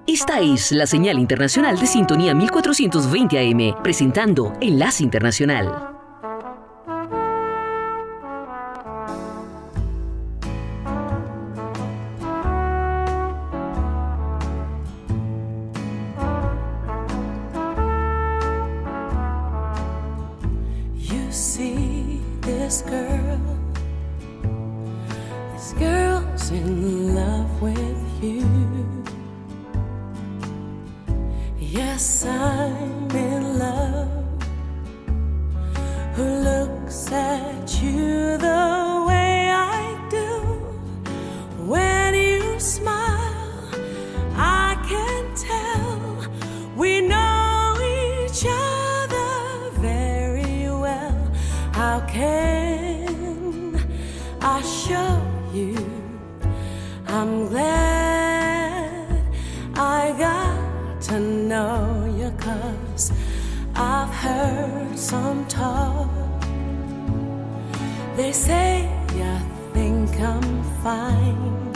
Esta 0.07 0.39
es 0.39 0.71
la 0.71 0.87
señal 0.87 1.19
internacional 1.19 1.79
de 1.79 1.85
sintonía 1.85 2.33
1420 2.33 3.39
AM, 3.39 3.83
presentando 3.83 4.53
Enlace 4.59 5.03
Internacional. 5.03 5.90
this 22.71 22.83
girl. 22.83 23.39
This 25.51 25.73
girl's 25.73 26.51
in 26.51 27.15
love 27.15 27.61
with 27.61 28.23
you. 28.23 28.47
Yes, 31.59 32.25
I'm 32.25 33.11
in 33.11 33.59
love. 33.59 34.07
Who 36.15 36.23
looks 36.23 37.11
at 37.11 37.83
you 37.83 38.37
the 38.37 39.05
way 39.05 39.51
I 39.51 40.07
do 40.09 40.29
when 41.67 42.15
you 42.15 42.57
smile? 42.57 43.00
some 65.11 65.45
talk. 65.47 66.07
They 68.15 68.31
say 68.31 68.87
I 69.33 69.39
think 69.73 70.09
I'm 70.21 70.63
fine. 70.85 71.73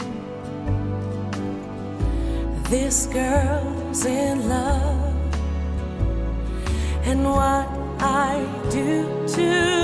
This 2.70 3.04
girl's 3.12 4.06
in 4.06 4.48
love, 4.48 5.14
and 7.04 7.24
what 7.24 7.68
I 8.00 8.32
do 8.70 9.04
too. 9.28 9.75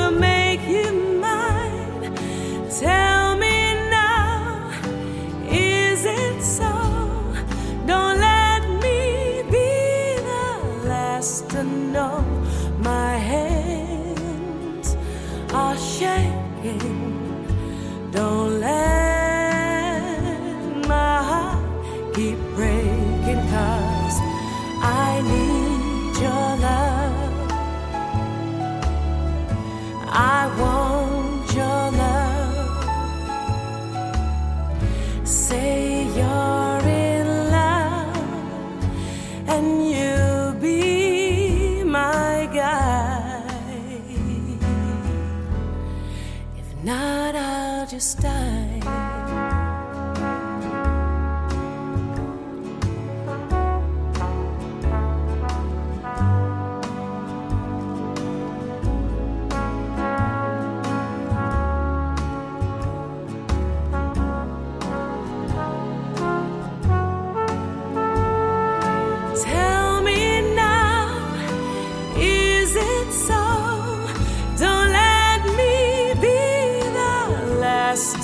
just 47.92 48.22
time. 48.22 48.61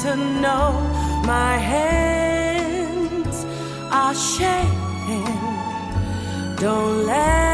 to 0.09 0.17
know 0.17 0.73
my 1.27 1.59
hands 1.59 3.45
are 3.91 4.15
shaking. 4.15 5.37
Don't 6.57 7.05
let 7.05 7.48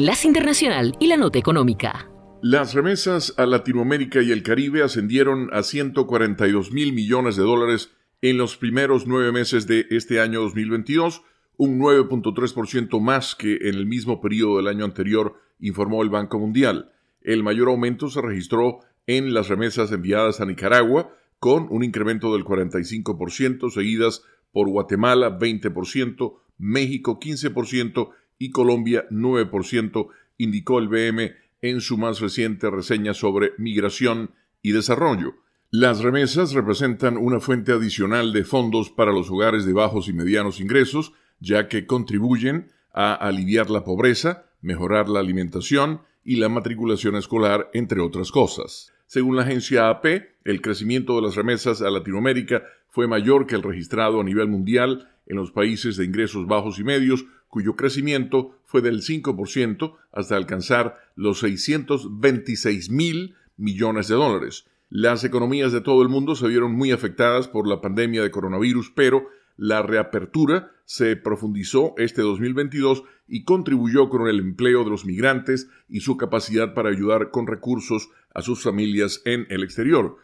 Enlace 0.00 0.26
Internacional 0.26 0.96
y 0.98 1.08
la 1.08 1.18
Nota 1.18 1.38
Económica. 1.38 2.08
Las 2.40 2.72
remesas 2.72 3.34
a 3.36 3.44
Latinoamérica 3.44 4.22
y 4.22 4.32
el 4.32 4.42
Caribe 4.42 4.82
ascendieron 4.82 5.50
a 5.52 5.62
142 5.62 6.72
mil 6.72 6.94
millones 6.94 7.36
de 7.36 7.42
dólares 7.42 7.90
en 8.22 8.38
los 8.38 8.56
primeros 8.56 9.06
nueve 9.06 9.30
meses 9.30 9.66
de 9.66 9.84
este 9.90 10.18
año 10.18 10.40
2022, 10.40 11.20
un 11.58 11.78
9.3% 11.78 12.98
más 12.98 13.34
que 13.34 13.56
en 13.56 13.74
el 13.74 13.84
mismo 13.84 14.22
periodo 14.22 14.56
del 14.56 14.68
año 14.68 14.86
anterior, 14.86 15.34
informó 15.58 16.02
el 16.02 16.08
Banco 16.08 16.38
Mundial. 16.38 16.92
El 17.20 17.42
mayor 17.42 17.68
aumento 17.68 18.08
se 18.08 18.22
registró 18.22 18.78
en 19.06 19.34
las 19.34 19.48
remesas 19.48 19.92
enviadas 19.92 20.40
a 20.40 20.46
Nicaragua, 20.46 21.14
con 21.40 21.66
un 21.68 21.84
incremento 21.84 22.32
del 22.32 22.46
45%, 22.46 23.68
seguidas 23.68 24.22
por 24.50 24.66
Guatemala 24.66 25.38
20%, 25.38 26.38
México 26.56 27.20
15% 27.20 28.12
y 28.40 28.50
Colombia 28.50 29.06
9%, 29.10 30.08
indicó 30.38 30.80
el 30.80 30.88
BM 30.88 31.32
en 31.60 31.80
su 31.80 31.98
más 31.98 32.20
reciente 32.20 32.70
reseña 32.70 33.14
sobre 33.14 33.52
migración 33.58 34.30
y 34.62 34.72
desarrollo. 34.72 35.34
Las 35.70 36.00
remesas 36.00 36.52
representan 36.52 37.16
una 37.16 37.38
fuente 37.38 37.70
adicional 37.70 38.32
de 38.32 38.42
fondos 38.42 38.90
para 38.90 39.12
los 39.12 39.30
hogares 39.30 39.66
de 39.66 39.74
bajos 39.74 40.08
y 40.08 40.12
medianos 40.12 40.58
ingresos, 40.58 41.12
ya 41.38 41.68
que 41.68 41.86
contribuyen 41.86 42.72
a 42.92 43.14
aliviar 43.14 43.70
la 43.70 43.84
pobreza, 43.84 44.46
mejorar 44.62 45.08
la 45.08 45.20
alimentación 45.20 46.00
y 46.24 46.36
la 46.36 46.48
matriculación 46.48 47.16
escolar, 47.16 47.70
entre 47.74 48.00
otras 48.00 48.32
cosas. 48.32 48.92
Según 49.06 49.36
la 49.36 49.42
agencia 49.42 49.90
AP, 49.90 50.06
el 50.44 50.62
crecimiento 50.62 51.16
de 51.16 51.22
las 51.22 51.36
remesas 51.36 51.82
a 51.82 51.90
Latinoamérica 51.90 52.62
fue 52.88 53.06
mayor 53.06 53.46
que 53.46 53.54
el 53.54 53.62
registrado 53.62 54.20
a 54.20 54.24
nivel 54.24 54.48
mundial 54.48 55.08
en 55.26 55.36
los 55.36 55.52
países 55.52 55.96
de 55.96 56.04
ingresos 56.04 56.46
bajos 56.46 56.78
y 56.78 56.84
medios, 56.84 57.24
cuyo 57.50 57.76
crecimiento 57.76 58.56
fue 58.64 58.80
del 58.80 59.02
5% 59.02 59.96
hasta 60.12 60.36
alcanzar 60.36 60.98
los 61.16 61.40
626 61.40 62.90
mil 62.90 63.34
millones 63.56 64.08
de 64.08 64.14
dólares. 64.14 64.64
Las 64.88 65.22
economías 65.24 65.72
de 65.72 65.80
todo 65.80 66.02
el 66.02 66.08
mundo 66.08 66.34
se 66.34 66.48
vieron 66.48 66.72
muy 66.72 66.92
afectadas 66.92 67.46
por 67.48 67.68
la 67.68 67.80
pandemia 67.80 68.22
de 68.22 68.30
coronavirus, 68.30 68.90
pero 68.94 69.28
la 69.56 69.82
reapertura 69.82 70.72
se 70.84 71.16
profundizó 71.16 71.94
este 71.98 72.22
2022 72.22 73.04
y 73.28 73.44
contribuyó 73.44 74.08
con 74.08 74.26
el 74.26 74.40
empleo 74.40 74.82
de 74.84 74.90
los 74.90 75.04
migrantes 75.04 75.68
y 75.88 76.00
su 76.00 76.16
capacidad 76.16 76.72
para 76.72 76.88
ayudar 76.88 77.30
con 77.30 77.46
recursos 77.46 78.08
a 78.34 78.42
sus 78.42 78.62
familias 78.62 79.22
en 79.24 79.46
el 79.50 79.62
exterior. 79.62 80.16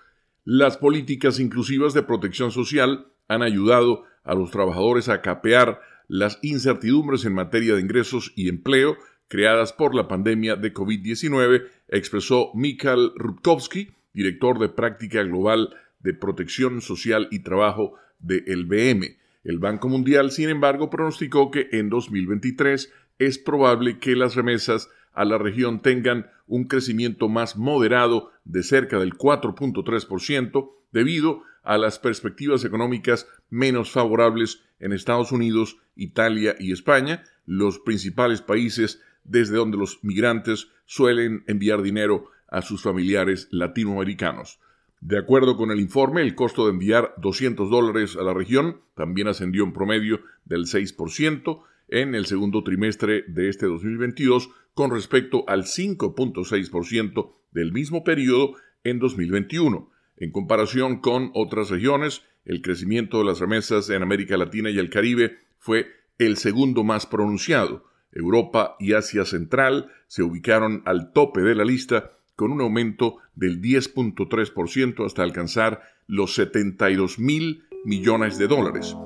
Las 0.45 0.77
políticas 0.79 1.39
inclusivas 1.39 1.93
de 1.93 2.03
protección 2.03 2.51
social 2.51 3.09
han 3.29 3.43
ayudado 3.43 4.05
a 4.25 4.35
los 4.35 4.51
trabajadores 4.51 5.09
a 5.09 5.21
capear 5.21 5.81
las 6.09 6.38
incertidumbres 6.42 7.25
en 7.25 7.35
materia 7.35 7.75
de 7.75 7.81
ingresos 7.81 8.33
y 8.37 8.49
empleo 8.49 8.97
creadas 9.29 9.73
por 9.73 9.95
la 9.95 10.09
pandemia 10.09 10.57
de 10.57 10.73
COVID-19, 10.73 11.66
expresó 11.88 12.51
Mikhail 12.55 13.11
Rutkowski, 13.16 13.90
director 14.12 14.59
de 14.59 14.69
práctica 14.69 15.23
global 15.23 15.75
de 16.01 16.14
protección 16.14 16.81
social 16.81 17.29
y 17.31 17.40
trabajo 17.40 17.95
de 18.19 18.45
el 18.47 18.66
BM. 18.66 19.16
El 19.45 19.59
Banco 19.59 19.88
Mundial, 19.88 20.31
sin 20.31 20.49
embargo, 20.49 20.90
pronosticó 20.90 21.51
que 21.51 21.69
en 21.73 21.88
2023 21.88 22.92
es 23.19 23.38
probable 23.38 23.99
que 23.99 24.16
las 24.16 24.35
remesas 24.35 24.88
a 25.12 25.25
la 25.25 25.38
región 25.38 25.83
tengan 25.83 26.31
un 26.47 26.64
crecimiento 26.64 27.29
más 27.29 27.57
moderado 27.57 28.31
de 28.45 28.62
cerca 28.62 28.99
del 28.99 29.14
4.3% 29.14 30.71
debido 30.92 31.42
a 31.66 31.79
las 31.79 31.98
perspectivas 31.98 32.64
económicas 32.64 33.29
menos 33.50 33.90
favorables 33.90 34.62
en 34.79 34.92
Estados 34.92 35.33
Unidos, 35.33 35.79
Italia 35.96 36.55
y 36.59 36.72
España, 36.72 37.24
los 37.44 37.81
principales 37.81 38.40
países 38.40 39.02
desde 39.24 39.57
donde 39.57 39.76
los 39.76 40.02
migrantes 40.02 40.68
suelen 40.87 41.42
enviar 41.48 41.83
dinero 41.83 42.31
a 42.48 42.62
sus 42.62 42.83
familiares 42.83 43.48
latinoamericanos. 43.50 44.61
De 45.00 45.18
acuerdo 45.18 45.57
con 45.57 45.72
el 45.72 45.81
informe, 45.81 46.22
el 46.22 46.37
costo 46.37 46.66
de 46.66 46.72
enviar 46.72 47.14
200 47.18 47.68
dólares 47.68 48.16
a 48.16 48.22
la 48.22 48.33
región 48.33 48.81
también 48.94 49.29
ascendió 49.29 49.64
en 49.64 49.72
promedio 49.72 50.20
del 50.44 50.66
6% 50.66 51.62
en 51.88 52.14
el 52.14 52.26
segundo 52.26 52.62
trimestre 52.62 53.24
de 53.26 53.48
este 53.48 53.66
2022 53.66 54.50
con 54.74 54.90
respecto 54.90 55.44
al 55.48 55.64
5.6% 55.64 57.33
del 57.50 57.72
mismo 57.72 58.05
periodo 58.05 58.55
en 58.85 59.00
2021. 59.00 59.90
En 60.16 60.31
comparación 60.31 61.00
con 61.00 61.31
otras 61.35 61.70
regiones, 61.70 62.22
el 62.44 62.62
crecimiento 62.62 63.18
de 63.18 63.24
las 63.24 63.40
remesas 63.40 63.90
en 63.90 64.02
América 64.02 64.37
Latina 64.37 64.70
y 64.70 64.79
el 64.79 64.88
Caribe 64.88 65.38
fue 65.59 65.88
el 66.18 66.37
segundo 66.38 66.85
más 66.85 67.07
pronunciado. 67.07 67.85
Europa 68.12 68.76
y 68.79 68.94
Asia 68.94 69.24
Central 69.24 69.92
se 70.07 70.22
ubicaron 70.22 70.83
al 70.87 71.12
tope 71.12 71.42
de 71.42 71.55
la 71.55 71.64
lista 71.64 72.12
con 72.35 72.52
un 72.52 72.61
aumento 72.61 73.16
del 73.35 73.61
10.3% 73.61 75.05
hasta 75.05 75.22
alcanzar 75.22 75.83
los 76.07 76.35
72 76.35 77.18
mil 77.18 77.64
millones 77.85 78.38
de 78.38 78.46
dólares. 78.46 78.96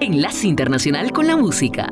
Enlace 0.00 0.48
Internacional 0.48 1.12
con 1.12 1.26
la 1.26 1.36
Música. 1.36 1.88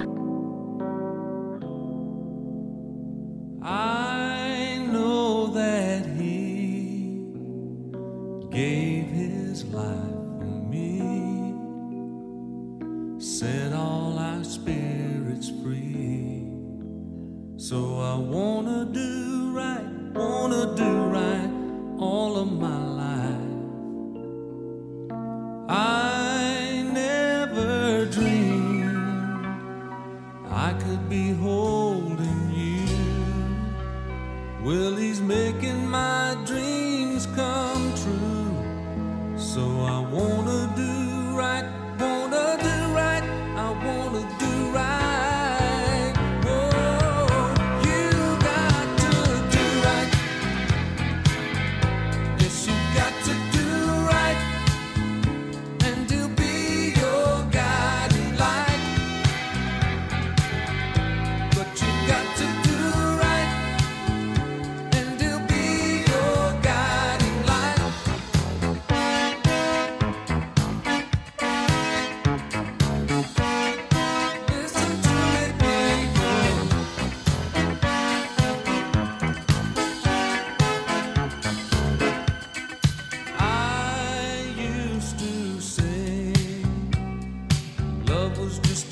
just 88.60 88.91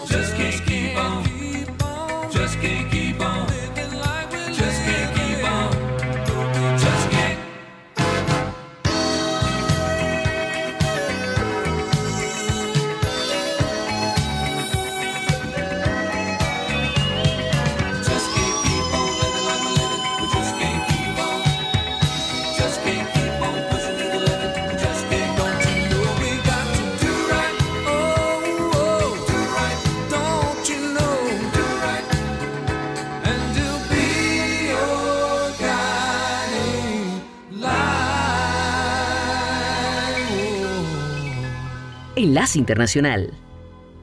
Internacional. 42.55 43.31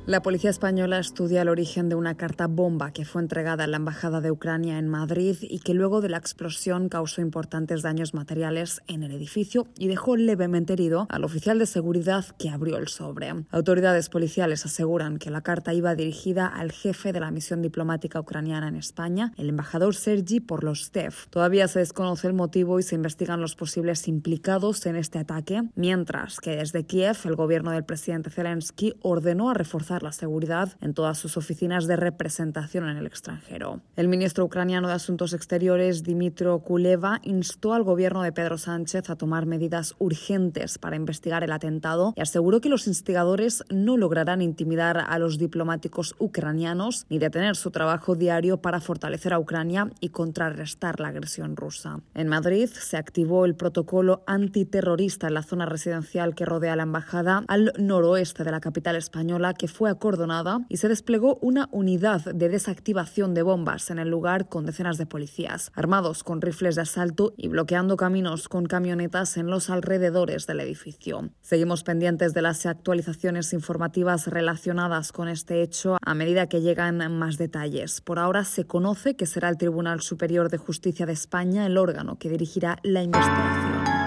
La 0.09 0.23
policía 0.23 0.49
española 0.49 0.99
estudia 0.99 1.43
el 1.43 1.51
origen 1.51 1.91
de 1.91 1.95
una 1.95 2.17
carta 2.17 2.47
bomba 2.47 2.93
que 2.93 3.05
fue 3.05 3.21
entregada 3.21 3.65
en 3.65 3.73
la 3.73 3.77
Embajada 3.77 4.23
de 4.23 4.31
Ucrania 4.31 4.79
en 4.79 4.89
Madrid 4.89 5.37
y 5.43 5.59
que 5.59 5.75
luego 5.75 6.01
de 6.01 6.09
la 6.09 6.17
explosión 6.17 6.89
causó 6.89 7.21
importantes 7.21 7.83
daños 7.83 8.15
materiales 8.15 8.81
en 8.87 9.03
el 9.03 9.13
edificio 9.13 9.67
y 9.77 9.87
dejó 9.87 10.17
levemente 10.17 10.73
herido 10.73 11.07
al 11.11 11.25
oficial 11.25 11.59
de 11.59 11.67
seguridad 11.67 12.25
que 12.39 12.49
abrió 12.49 12.79
el 12.79 12.89
sobre. 12.89 13.35
Autoridades 13.51 14.09
policiales 14.09 14.65
aseguran 14.65 15.19
que 15.19 15.31
la 15.31 15.43
carta 15.43 15.75
iba 15.75 15.95
dirigida 15.95 16.47
al 16.47 16.73
jefe 16.73 17.13
de 17.13 17.21
la 17.21 17.31
misión 17.31 17.61
diplomática 17.61 18.19
ucraniana 18.19 18.69
en 18.69 18.77
España, 18.77 19.35
el 19.37 19.51
embajador 19.51 19.95
Sergi 19.95 20.41
Porlostev. 20.41 21.13
Todavía 21.29 21.69
se 21.69 21.81
desconoce 21.81 22.29
el 22.29 22.33
motivo 22.33 22.79
y 22.79 22.83
se 22.83 22.95
investigan 22.95 23.43
los 23.43 23.57
posibles 23.57 24.09
implicados 24.09 24.87
en 24.87 24.97
este 24.97 25.19
ataque, 25.19 25.65
mientras 25.75 26.41
que 26.41 26.57
desde 26.57 26.87
Kiev 26.87 27.19
el 27.27 27.37
gobierno 27.37 27.73
del 27.73 27.85
presidente 27.85 28.31
Zelensky 28.31 28.95
ordenó 29.03 29.51
a 29.51 29.55
reforzar 29.55 29.97
la 30.03 30.12
seguridad 30.12 30.76
en 30.80 30.94
todas 30.94 31.18
sus 31.18 31.36
oficinas 31.36 31.86
de 31.86 31.96
representación 31.96 32.88
en 32.88 32.96
el 32.96 33.07
extranjero. 33.07 33.80
El 33.96 34.09
ministro 34.09 34.44
ucraniano 34.44 34.88
de 34.88 34.94
Asuntos 34.94 35.32
Exteriores, 35.32 36.03
Dimitro 36.03 36.59
Kuleva, 36.61 37.20
instó 37.22 37.74
al 37.74 37.82
gobierno 37.82 38.22
de 38.22 38.32
Pedro 38.32 38.59
Sánchez 38.59 39.11
a 39.11 39.16
tomar 39.16 39.46
medidas 39.46 39.94
urgentes 39.99 40.78
para 40.78 40.96
investigar 40.96 41.44
el 41.44 41.53
atentado 41.53 42.14
y 42.16 42.20
aseguró 42.20 42.61
que 42.61 42.68
los 42.68 42.86
instigadores 42.86 43.64
no 43.70 43.96
lograrán 43.96 44.42
intimidar 44.42 44.99
a 44.99 45.18
los 45.18 45.38
diplomáticos 45.38 46.14
ucranianos 46.18 47.07
ni 47.09 47.18
detener 47.18 47.57
su 47.57 47.70
trabajo 47.70 48.14
diario 48.14 48.59
para 48.59 48.80
fortalecer 48.80 49.32
a 49.32 49.38
Ucrania 49.38 49.90
y 50.01 50.11
contrarrestar 50.11 51.01
la 51.01 51.09
agresión 51.09 51.57
rusa. 51.57 52.01
En 52.14 52.28
Madrid 52.28 52.68
se 52.68 52.96
activó 52.96 53.44
el 53.44 53.55
protocolo 53.55 54.22
antiterrorista 54.26 55.28
en 55.28 55.34
la 55.34 55.42
zona 55.42 55.66
residencial 55.66 56.34
que 56.34 56.44
rodea 56.44 56.76
la 56.76 56.82
embajada 56.84 57.44
al 57.49 57.72
noroeste 57.78 58.44
de 58.44 58.51
la 58.51 58.61
capital 58.61 58.96
española 58.96 59.55
que 59.55 59.68
fue 59.68 59.88
acordonada 59.91 60.61
y 60.68 60.78
se 60.78 60.89
desplegó 60.89 61.39
una 61.41 61.68
unidad 61.72 62.24
de 62.24 62.49
desactivación 62.49 63.34
de 63.34 63.43
bombas 63.43 63.91
en 63.91 63.99
el 63.99 64.09
lugar 64.09 64.49
con 64.49 64.66
decenas 64.66 64.99
de 64.99 65.07
policías, 65.07 65.70
armados 65.74 66.24
con 66.24 66.41
rifles 66.41 66.76
de 66.76 66.82
asalto 66.82 67.34
y 67.36 67.49
bloqueando 67.49 67.97
caminos 67.97 68.49
con 68.49 68.66
camionetas 68.66 69.36
en 69.36 69.49
los 69.49 69.70
alrededores 69.70 70.47
del 70.47 70.61
edificio. 70.61 71.30
Seguimos 71.41 71.84
pendientes 71.84 72.34
de 72.34 72.43
las 72.43 72.66
actualizaciones 72.66 73.53
informativas 73.53 74.26
relacionadas 74.26 75.12
con 75.12 75.28
este 75.28 75.62
hecho 75.62 75.97
a 76.01 76.14
medida 76.14 76.49
que 76.49 76.61
llegan 76.61 76.99
más 77.18 77.39
detalles. 77.39 78.01
Por 78.01 78.18
ahora 78.18 78.45
se 78.45 78.66
conoce 78.66 79.16
que 79.16 79.26
será 79.26 79.49
el 79.49 79.59
Tribunal 79.59 80.01
Superior 80.01 80.51
de 80.51 80.59
Justicia 80.59 81.07
de 81.07 81.12
España 81.12 81.66
el 81.66 81.78
órgano 81.78 82.18
que 82.18 82.28
dirigirá 82.28 82.78
la 82.82 83.03
investigación. 83.03 83.99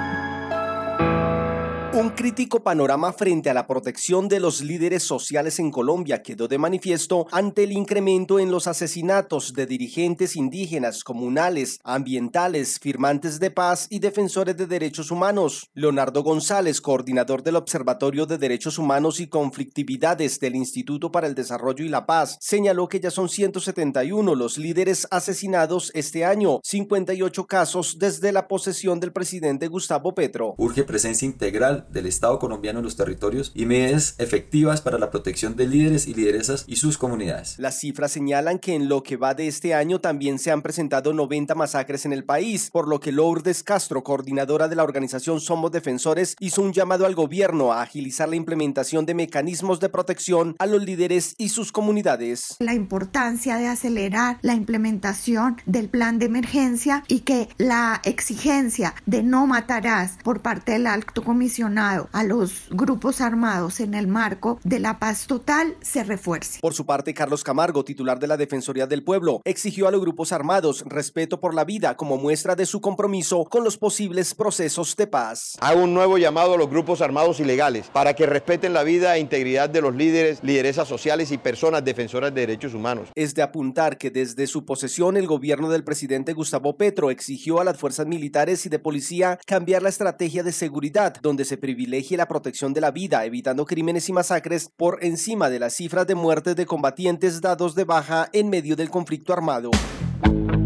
Crítico 2.15 2.61
panorama 2.61 3.13
frente 3.13 3.49
a 3.49 3.53
la 3.53 3.65
protección 3.65 4.27
de 4.27 4.39
los 4.39 4.61
líderes 4.61 5.03
sociales 5.03 5.59
en 5.59 5.71
Colombia 5.71 6.21
quedó 6.21 6.47
de 6.47 6.57
manifiesto 6.57 7.25
ante 7.31 7.63
el 7.63 7.71
incremento 7.71 8.39
en 8.39 8.51
los 8.51 8.67
asesinatos 8.67 9.53
de 9.53 9.65
dirigentes 9.65 10.35
indígenas, 10.35 11.03
comunales, 11.03 11.79
ambientales, 11.83 12.79
firmantes 12.79 13.39
de 13.39 13.49
paz 13.49 13.87
y 13.89 13.99
defensores 13.99 14.57
de 14.57 14.67
derechos 14.67 15.09
humanos. 15.09 15.69
Leonardo 15.73 16.21
González, 16.21 16.81
coordinador 16.81 17.43
del 17.43 17.55
Observatorio 17.55 18.25
de 18.25 18.37
Derechos 18.37 18.77
Humanos 18.77 19.19
y 19.19 19.27
Conflictividades 19.27 20.39
del 20.39 20.55
Instituto 20.55 21.11
para 21.11 21.27
el 21.27 21.35
Desarrollo 21.35 21.83
y 21.83 21.89
la 21.89 22.05
Paz, 22.05 22.37
señaló 22.39 22.87
que 22.87 22.99
ya 22.99 23.09
son 23.09 23.29
171 23.29 24.35
los 24.35 24.57
líderes 24.57 25.07
asesinados 25.09 25.91
este 25.95 26.25
año, 26.25 26.59
58 26.63 27.47
casos 27.47 27.97
desde 27.97 28.31
la 28.31 28.47
posesión 28.47 28.99
del 28.99 29.11
presidente 29.11 29.67
Gustavo 29.67 30.13
Petro. 30.13 30.55
Urge 30.57 30.83
presencia 30.83 31.25
integral 31.25 31.87
del 32.01 32.07
Estado 32.07 32.39
colombiano 32.39 32.79
en 32.79 32.85
los 32.85 32.95
territorios 32.95 33.51
y 33.53 33.67
medidas 33.67 34.15
efectivas 34.17 34.81
para 34.81 34.97
la 34.97 35.11
protección 35.11 35.55
de 35.55 35.67
líderes 35.67 36.07
y 36.07 36.15
lideresas 36.15 36.63
y 36.67 36.77
sus 36.77 36.97
comunidades. 36.97 37.59
Las 37.59 37.79
cifras 37.79 38.11
señalan 38.11 38.57
que 38.57 38.73
en 38.73 38.89
lo 38.89 39.03
que 39.03 39.17
va 39.17 39.35
de 39.35 39.47
este 39.47 39.75
año 39.75 40.01
también 40.01 40.39
se 40.39 40.49
han 40.49 40.63
presentado 40.63 41.13
90 41.13 41.53
masacres 41.53 42.05
en 42.05 42.13
el 42.13 42.23
país, 42.23 42.69
por 42.71 42.87
lo 42.87 42.99
que 42.99 43.11
Lourdes 43.11 43.61
Castro, 43.61 44.03
coordinadora 44.03 44.67
de 44.67 44.75
la 44.75 44.83
organización 44.83 45.39
Somos 45.39 45.71
Defensores, 45.71 46.35
hizo 46.39 46.63
un 46.63 46.73
llamado 46.73 47.05
al 47.05 47.13
gobierno 47.13 47.71
a 47.71 47.83
agilizar 47.83 48.27
la 48.27 48.35
implementación 48.35 49.05
de 49.05 49.13
mecanismos 49.13 49.79
de 49.79 49.89
protección 49.89 50.55
a 50.57 50.65
los 50.65 50.83
líderes 50.83 51.35
y 51.37 51.49
sus 51.49 51.71
comunidades. 51.71 52.55
La 52.59 52.73
importancia 52.73 53.57
de 53.57 53.67
acelerar 53.67 54.39
la 54.41 54.55
implementación 54.55 55.57
del 55.67 55.87
plan 55.87 56.17
de 56.17 56.25
emergencia 56.25 57.03
y 57.07 57.19
que 57.19 57.47
la 57.59 58.01
exigencia 58.05 58.95
de 59.05 59.21
no 59.21 59.45
matarás 59.45 60.17
por 60.23 60.41
parte 60.41 60.71
del 60.71 60.87
alto 60.87 61.23
comisionado 61.23 61.90
llamado 61.91 62.09
a 62.11 62.23
los 62.23 62.67
grupos 62.69 63.21
armados 63.21 63.79
en 63.79 63.93
el 63.93 64.07
marco 64.07 64.59
de 64.63 64.79
la 64.79 64.99
paz 64.99 65.27
total 65.27 65.75
se 65.81 66.03
refuerce. 66.03 66.59
Por 66.59 66.73
su 66.73 66.85
parte, 66.85 67.13
Carlos 67.13 67.43
Camargo, 67.43 67.83
titular 67.83 68.19
de 68.19 68.27
la 68.27 68.37
Defensoría 68.37 68.87
del 68.87 69.03
Pueblo, 69.03 69.41
exigió 69.45 69.87
a 69.87 69.91
los 69.91 70.01
grupos 70.01 70.31
armados 70.31 70.83
respeto 70.85 71.39
por 71.39 71.53
la 71.53 71.65
vida 71.65 71.95
como 71.95 72.17
muestra 72.17 72.55
de 72.55 72.65
su 72.65 72.81
compromiso 72.81 73.45
con 73.45 73.63
los 73.63 73.77
posibles 73.77 74.33
procesos 74.33 74.95
de 74.95 75.07
paz. 75.07 75.57
Hago 75.59 75.83
un 75.83 75.93
nuevo 75.93 76.17
llamado 76.17 76.53
a 76.53 76.57
los 76.57 76.69
grupos 76.69 77.01
armados 77.01 77.39
ilegales 77.39 77.87
para 77.91 78.13
que 78.13 78.25
respeten 78.25 78.73
la 78.73 78.83
vida 78.83 79.15
e 79.15 79.19
integridad 79.19 79.69
de 79.69 79.81
los 79.81 79.95
líderes, 79.95 80.39
lideresas 80.43 80.87
sociales 80.87 81.31
y 81.31 81.37
personas 81.37 81.83
defensoras 81.83 82.33
de 82.33 82.41
derechos 82.41 82.73
humanos. 82.73 83.09
Es 83.15 83.35
de 83.35 83.41
apuntar 83.41 83.97
que 83.97 84.11
desde 84.11 84.47
su 84.47 84.65
posesión 84.65 85.17
el 85.17 85.27
gobierno 85.27 85.69
del 85.69 85.83
presidente 85.83 86.33
Gustavo 86.33 86.77
Petro 86.77 87.11
exigió 87.11 87.59
a 87.59 87.63
las 87.63 87.77
fuerzas 87.77 88.07
militares 88.07 88.65
y 88.65 88.69
de 88.69 88.79
policía 88.79 89.39
cambiar 89.45 89.81
la 89.81 89.89
estrategia 89.89 90.43
de 90.43 90.51
seguridad, 90.51 91.15
donde 91.21 91.45
se 91.45 91.57
la 91.87 92.27
protección 92.27 92.73
de 92.73 92.81
la 92.81 92.91
vida, 92.91 93.25
evitando 93.25 93.65
crímenes 93.65 94.09
y 94.09 94.13
masacres 94.13 94.69
por 94.75 95.03
encima 95.03 95.49
de 95.49 95.59
las 95.59 95.73
cifras 95.73 96.07
de 96.07 96.15
muertes 96.15 96.55
de 96.55 96.65
combatientes 96.65 97.41
dados 97.41 97.75
de 97.75 97.83
baja 97.83 98.29
en 98.33 98.49
medio 98.49 98.75
del 98.75 98.89
conflicto 98.89 99.33
armado. 99.33 99.71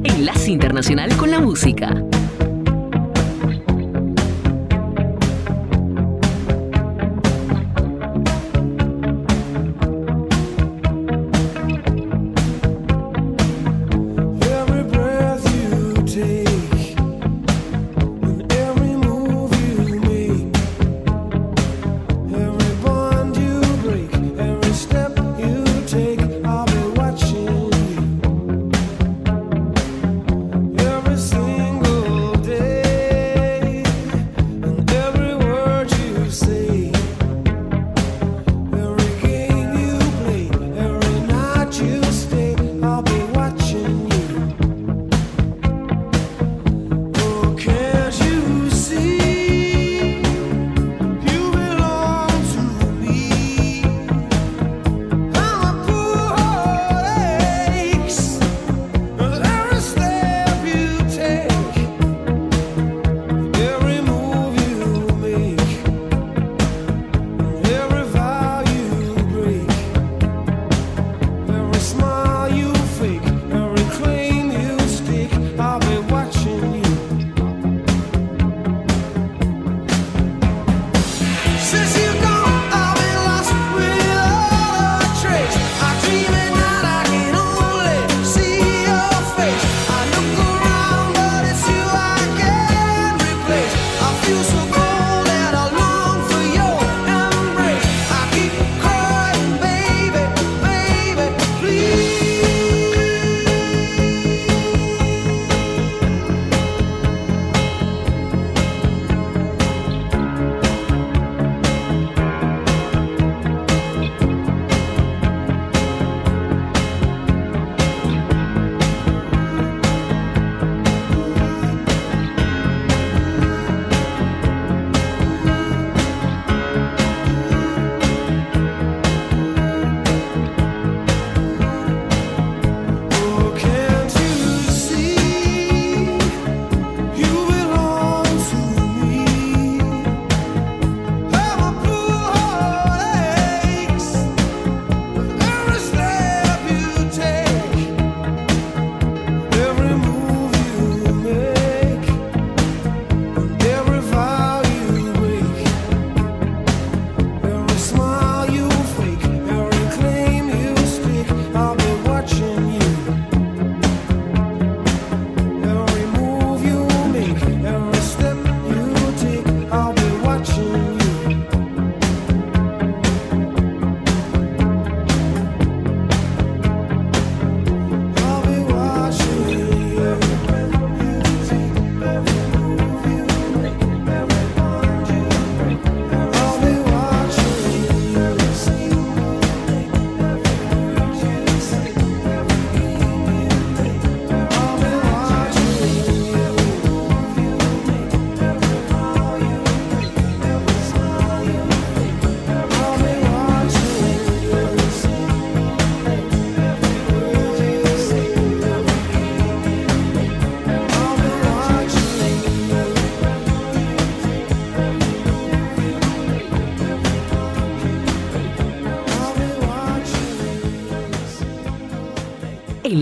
Enlace 0.03 0.51
Internacional 0.51 1.16
con 1.18 1.32
la 1.32 1.39
Música. 1.39 1.93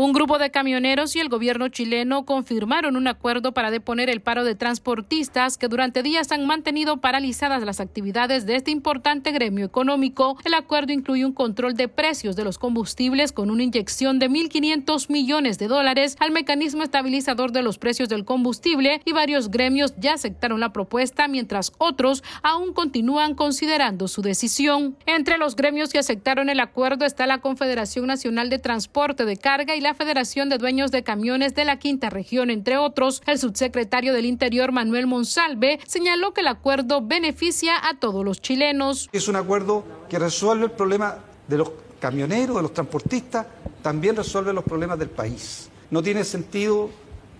Un 0.00 0.12
grupo 0.12 0.38
de 0.38 0.52
camioneros 0.52 1.16
y 1.16 1.18
el 1.18 1.28
gobierno 1.28 1.70
chileno 1.70 2.24
confirmaron 2.24 2.94
un 2.94 3.08
acuerdo 3.08 3.50
para 3.50 3.72
deponer 3.72 4.08
el 4.08 4.20
paro 4.20 4.44
de 4.44 4.54
transportistas 4.54 5.58
que 5.58 5.66
durante 5.66 6.04
días 6.04 6.30
han 6.30 6.46
mantenido 6.46 6.98
paralizadas 6.98 7.64
las 7.64 7.80
actividades 7.80 8.46
de 8.46 8.54
este 8.54 8.70
importante 8.70 9.32
gremio 9.32 9.64
económico. 9.64 10.38
El 10.44 10.54
acuerdo 10.54 10.92
incluye 10.92 11.24
un 11.24 11.32
control 11.32 11.74
de 11.74 11.88
precios 11.88 12.36
de 12.36 12.44
los 12.44 12.58
combustibles 12.58 13.32
con 13.32 13.50
una 13.50 13.64
inyección 13.64 14.20
de 14.20 14.30
1.500 14.30 15.10
millones 15.10 15.58
de 15.58 15.66
dólares 15.66 16.16
al 16.20 16.30
mecanismo 16.30 16.84
estabilizador 16.84 17.50
de 17.50 17.62
los 17.62 17.78
precios 17.78 18.08
del 18.08 18.24
combustible 18.24 19.02
y 19.04 19.10
varios 19.10 19.50
gremios 19.50 19.94
ya 19.98 20.12
aceptaron 20.12 20.60
la 20.60 20.72
propuesta 20.72 21.26
mientras 21.26 21.72
otros 21.78 22.22
aún 22.44 22.72
continúan 22.72 23.34
considerando 23.34 24.06
su 24.06 24.22
decisión. 24.22 24.96
Entre 25.06 25.38
los 25.38 25.56
gremios 25.56 25.90
que 25.90 25.98
aceptaron 25.98 26.50
el 26.50 26.60
acuerdo 26.60 27.04
está 27.04 27.26
la 27.26 27.38
Confederación 27.38 28.06
Nacional 28.06 28.48
de 28.48 28.60
Transporte 28.60 29.24
de 29.24 29.36
Carga 29.36 29.74
y 29.74 29.80
la 29.80 29.87
la 29.88 29.94
Federación 29.94 30.50
de 30.50 30.58
Dueños 30.58 30.90
de 30.90 31.02
Camiones 31.02 31.54
de 31.54 31.64
la 31.64 31.78
Quinta 31.78 32.10
Región, 32.10 32.50
entre 32.50 32.76
otros. 32.76 33.22
El 33.26 33.38
subsecretario 33.38 34.12
del 34.12 34.26
Interior, 34.26 34.70
Manuel 34.70 35.06
Monsalve, 35.06 35.80
señaló 35.86 36.34
que 36.34 36.42
el 36.42 36.48
acuerdo 36.48 37.00
beneficia 37.00 37.72
a 37.88 37.98
todos 37.98 38.22
los 38.22 38.42
chilenos. 38.42 39.08
Es 39.12 39.28
un 39.28 39.36
acuerdo 39.36 39.84
que 40.10 40.18
resuelve 40.18 40.66
el 40.66 40.72
problema 40.72 41.16
de 41.46 41.56
los 41.56 41.70
camioneros, 41.98 42.56
de 42.56 42.62
los 42.62 42.74
transportistas, 42.74 43.46
también 43.80 44.14
resuelve 44.14 44.52
los 44.52 44.62
problemas 44.62 44.98
del 44.98 45.08
país. 45.08 45.70
No 45.90 46.02
tiene 46.02 46.22
sentido 46.22 46.90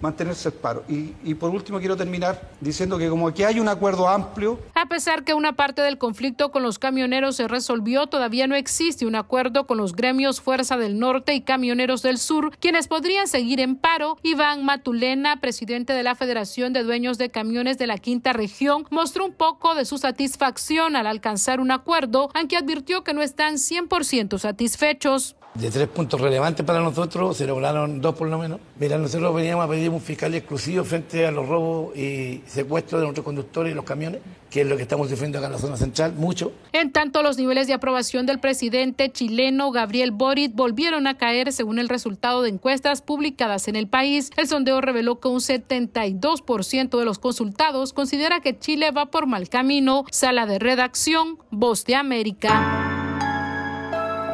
mantenerse 0.01 0.49
el 0.49 0.55
paro. 0.55 0.85
Y, 0.89 1.35
por 1.35 1.51
último 1.51 1.79
quiero 1.79 1.97
terminar 1.97 2.51
diciendo 2.61 2.99
que 2.99 3.09
como 3.09 3.29
aquí 3.29 3.45
hay 3.45 3.61
un 3.61 3.69
acuerdo 3.69 4.09
amplio. 4.09 4.59
A 4.75 4.87
pesar 4.87 5.25
que 5.25 5.35
una 5.35 5.55
parte 5.55 5.83
del 5.83 5.99
conflicto 5.99 6.51
con 6.51 6.63
los 6.63 6.79
camioneros 6.79 7.37
se 7.37 7.49
resolvió, 7.49 8.07
todavía 8.07 8.47
no 8.47 8.55
existe 8.55 9.07
un 9.07 9.15
acuerdo 9.15 9.67
con 9.67 9.79
los 9.79 9.95
gremios 9.95 10.41
Fuerza 10.41 10.77
del 10.77 10.99
Norte 10.99 11.35
y 11.35 11.43
Camioneros 11.43 12.03
del 12.03 12.19
Sur, 12.19 12.57
quienes 12.59 12.89
podrían 12.89 13.29
seguir 13.29 13.61
en 13.61 13.77
paro. 13.77 14.19
Iván 14.23 14.65
Matulena, 14.65 15.41
presidente 15.41 15.93
de 15.93 16.03
la 16.03 16.15
Federación 16.15 16.73
de 16.73 16.83
Dueños 16.83 17.19
de 17.19 17.31
Camiones 17.31 17.79
de 17.79 17.87
la 17.87 17.99
Quinta 17.99 18.33
Región, 18.33 18.87
mostró 18.91 19.25
un 19.25 19.33
poco 19.33 19.75
de 19.75 19.85
su 19.85 19.99
satisfacción 19.99 20.97
al 20.97 21.07
alcanzar 21.07 21.61
un 21.61 21.71
acuerdo, 21.71 22.31
aunque 22.35 22.57
advirtió 22.57 23.05
que 23.05 23.15
no 23.15 23.23
están 23.23 23.55
100% 23.55 24.39
satisfechos 24.39 25.37
de 25.55 25.71
tres 25.71 25.89
puntos 25.89 26.21
relevantes 26.21 26.65
para 26.65 26.81
nosotros, 26.81 27.37
se 27.37 27.47
lograron 27.47 28.01
dos 28.01 28.15
por 28.15 28.29
lo 28.29 28.39
menos. 28.39 28.61
Mira, 28.79 28.97
nosotros 28.99 29.35
veníamos 29.35 29.65
a 29.65 29.69
pedir 29.69 29.91
un 29.91 30.01
fiscal 30.01 30.35
exclusivo 30.35 30.85
frente 30.85 31.27
a 31.27 31.31
los 31.31 31.49
robos 31.49 31.97
y 31.97 32.43
secuestros 32.47 33.01
de 33.01 33.07
nuestros 33.07 33.25
conductores 33.25 33.73
y 33.73 33.75
los 33.75 33.85
camiones, 33.85 34.21
que 34.51 34.61
es 34.61 34.67
lo 34.67 34.77
que 34.77 34.83
estamos 34.83 35.09
sufriendo 35.09 35.39
acá 35.39 35.49
en 35.49 35.55
la 35.55 35.59
zona 35.59 35.77
central, 35.77 36.15
mucho. 36.15 36.53
En 36.73 36.93
tanto, 36.93 37.23
los 37.23 37.39
niveles 37.39 37.67
de 37.67 37.75
aprobación 37.75 38.25
del 38.27 38.39
presidente 38.39 39.11
chileno 39.11 39.73
Gabriel 39.73 40.13
Boric 40.13 40.55
volvieron 40.55 41.07
a 41.07 41.19
caer 41.19 41.53
según 41.53 41.79
el 41.79 41.89
resultado 41.89 42.43
de 42.43 42.51
encuestas 42.51 43.03
publicadas 43.03 43.69
en 43.69 43.77
el 43.77 43.89
país. 43.89 44.31
El 44.37 44.47
sondeo 44.47 44.81
reveló 44.81 45.19
que 45.19 45.29
un 45.29 45.41
72% 45.41 46.99
de 46.99 47.05
los 47.05 47.19
consultados 47.19 47.93
considera 47.93 48.41
que 48.41 48.59
Chile 48.59 48.91
va 48.91 49.07
por 49.07 49.27
mal 49.27 49.49
camino. 49.49 50.05
Sala 50.11 50.47
de 50.47 50.59
redacción, 50.59 51.39
Voz 51.51 51.85
de 51.85 51.97
América. 51.97 52.98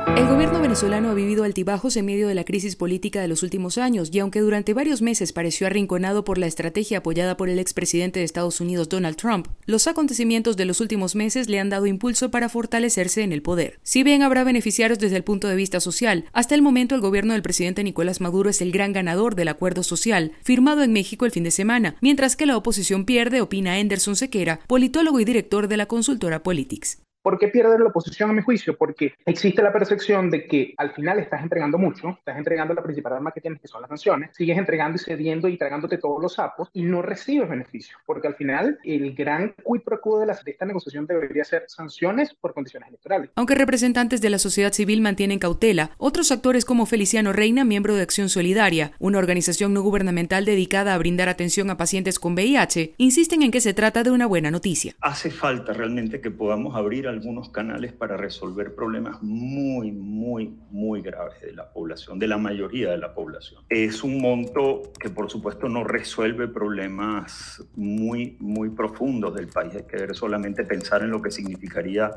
El 0.07 0.29
gobierno 0.29 0.61
venezolano 0.61 1.11
ha 1.11 1.15
vivido 1.15 1.43
altibajos 1.43 1.97
en 1.97 2.05
medio 2.05 2.29
de 2.29 2.37
la 2.37 2.45
crisis 2.45 2.77
política 2.77 3.21
de 3.21 3.27
los 3.27 3.43
últimos 3.43 3.79
años 3.79 4.11
y 4.13 4.21
aunque 4.21 4.41
durante 4.41 4.73
varios 4.73 5.03
meses 5.03 5.33
pareció 5.33 5.67
arrinconado 5.67 6.25
por 6.25 6.39
la 6.39 6.47
estrategia 6.47 6.99
apoyada 6.99 7.37
por 7.37 7.49
el 7.49 7.59
expresidente 7.59 8.21
de 8.21 8.25
Estados 8.25 8.61
Unidos 8.61 8.89
Donald 8.89 9.17
Trump, 9.17 9.49
los 9.67 9.89
acontecimientos 9.89 10.57
de 10.57 10.67
los 10.67 10.81
últimos 10.81 11.17
meses 11.17 11.49
le 11.49 11.59
han 11.59 11.69
dado 11.69 11.87
impulso 11.87 12.31
para 12.31 12.49
fortalecerse 12.49 13.23
en 13.23 13.33
el 13.33 13.43
poder. 13.43 13.81
Si 13.83 14.05
bien 14.05 14.23
habrá 14.23 14.45
beneficiarios 14.45 15.01
desde 15.01 15.17
el 15.17 15.25
punto 15.25 15.49
de 15.49 15.57
vista 15.57 15.81
social, 15.81 16.27
hasta 16.33 16.55
el 16.55 16.63
momento 16.63 16.95
el 16.95 17.01
gobierno 17.01 17.33
del 17.33 17.43
presidente 17.43 17.83
Nicolás 17.83 18.21
Maduro 18.21 18.51
es 18.51 18.61
el 18.61 18.71
gran 18.71 18.93
ganador 18.93 19.35
del 19.35 19.49
acuerdo 19.49 19.83
social 19.83 20.33
firmado 20.45 20.85
en 20.85 20.93
México 20.93 21.25
el 21.25 21.33
fin 21.33 21.43
de 21.45 21.51
semana, 21.51 21.97
mientras 22.01 22.37
que 22.37 22.47
la 22.47 22.57
oposición 22.57 23.05
pierde, 23.05 23.41
opina 23.41 23.75
Anderson 23.75 24.15
Sequera, 24.15 24.61
politólogo 24.69 25.19
y 25.19 25.25
director 25.25 25.67
de 25.67 25.77
la 25.77 25.87
consultora 25.87 26.45
Politics. 26.45 26.99
¿Por 27.25 27.39
qué 27.39 27.49
pierde 27.49 27.79
la 27.79 27.87
oposición 27.87 28.29
a 28.29 28.33
mi 28.35 28.43
juicio? 28.43 28.77
Porque 28.77 29.15
existe 29.25 29.63
la 29.63 29.73
percepción 29.73 30.29
de 30.29 30.47
que 30.47 30.75
al 30.77 30.93
final 30.93 31.19
estás 31.19 31.43
entregando 31.43 31.79
mucho, 31.79 32.11
estás 32.19 32.37
entregando 32.37 32.75
la 32.75 32.83
principal 32.83 33.15
arma 33.15 33.33
que 33.33 33.41
tienes, 33.41 33.63
que 33.63 33.67
son 33.67 33.81
las 33.81 33.89
sanciones, 33.89 34.37
sigues 34.37 34.59
entregando 34.59 34.97
y 34.97 34.99
cediendo 34.99 35.49
y 35.49 35.57
tragándote 35.57 35.97
todos 35.97 36.21
los 36.21 36.35
sapos 36.35 36.69
y 36.75 36.83
no 36.83 37.01
recibes 37.01 37.49
beneficios, 37.49 37.99
porque 38.05 38.29
al 38.29 38.35
final 38.35 38.79
el 38.85 39.15
gran 39.15 39.55
quid 39.55 39.81
pro 39.81 40.03
quo 40.03 40.21
de, 40.21 40.27
de 40.27 40.51
esta 40.51 40.67
negociación 40.67 41.07
debería 41.07 41.45
ser 41.45 41.65
sanciones 41.67 42.35
por 42.35 42.53
condiciones 42.53 42.91
electorales. 42.91 43.31
Aunque 43.37 43.55
representantes 43.55 44.21
de 44.21 44.29
la 44.29 44.39
sociedad 44.39 44.75
civil 44.75 45.01
mantienen 45.01 45.39
cautela, 45.39 45.93
otros 45.97 46.31
actores 46.31 46.67
como 46.67 46.85
Feliciano 46.85 47.33
Reina, 47.33 47.65
miembro 47.65 47.95
de 47.95 48.03
Acción 48.03 48.29
Solidaria, 48.29 48.93
una 48.99 49.17
organización 49.17 49.73
no 49.73 49.81
gubernamental 49.81 50.45
dedicada 50.45 50.93
a 50.93 50.99
brindar 50.99 51.31
atención 51.31 51.71
a 51.71 51.79
pacientes 51.79 52.19
con 52.19 52.35
VIH, 52.35 52.97
insisten 52.99 53.41
en 53.41 53.51
que 53.51 53.63
se 53.63 53.73
trata 53.73 54.03
de 54.03 54.11
una 54.11 54.27
buena 54.27 54.51
noticia. 54.51 54.95
Hace 55.01 55.31
falta 55.31 55.73
realmente 55.73 56.21
que 56.21 56.31
podamos 56.31 56.77
abrir 56.77 57.14
algunos 57.15 57.49
canales 57.49 57.93
para 57.93 58.17
resolver 58.17 58.75
problemas 58.75 59.23
muy, 59.23 59.91
muy, 59.91 60.55
muy 60.71 61.01
graves 61.01 61.41
de 61.41 61.53
la 61.53 61.73
población, 61.73 62.19
de 62.19 62.29
la 62.29 62.39
mayoría 62.39 62.91
de 62.91 62.99
la 62.99 63.15
población. 63.15 63.63
Es 63.69 64.05
un 64.05 64.21
monto 64.21 64.93
que 65.01 65.09
por 65.11 65.31
supuesto 65.31 65.69
no 65.69 65.85
resuelve 65.85 66.49
problemas 66.49 67.65
muy, 67.77 68.37
muy 68.41 68.71
profundos 68.71 69.35
del 69.35 69.49
país. 69.49 69.75
Hay 69.75 69.85
que 69.85 70.15
solamente 70.15 70.65
pensar 70.65 71.03
en 71.03 71.11
lo 71.11 71.23
que 71.23 71.31
significaría 71.31 72.11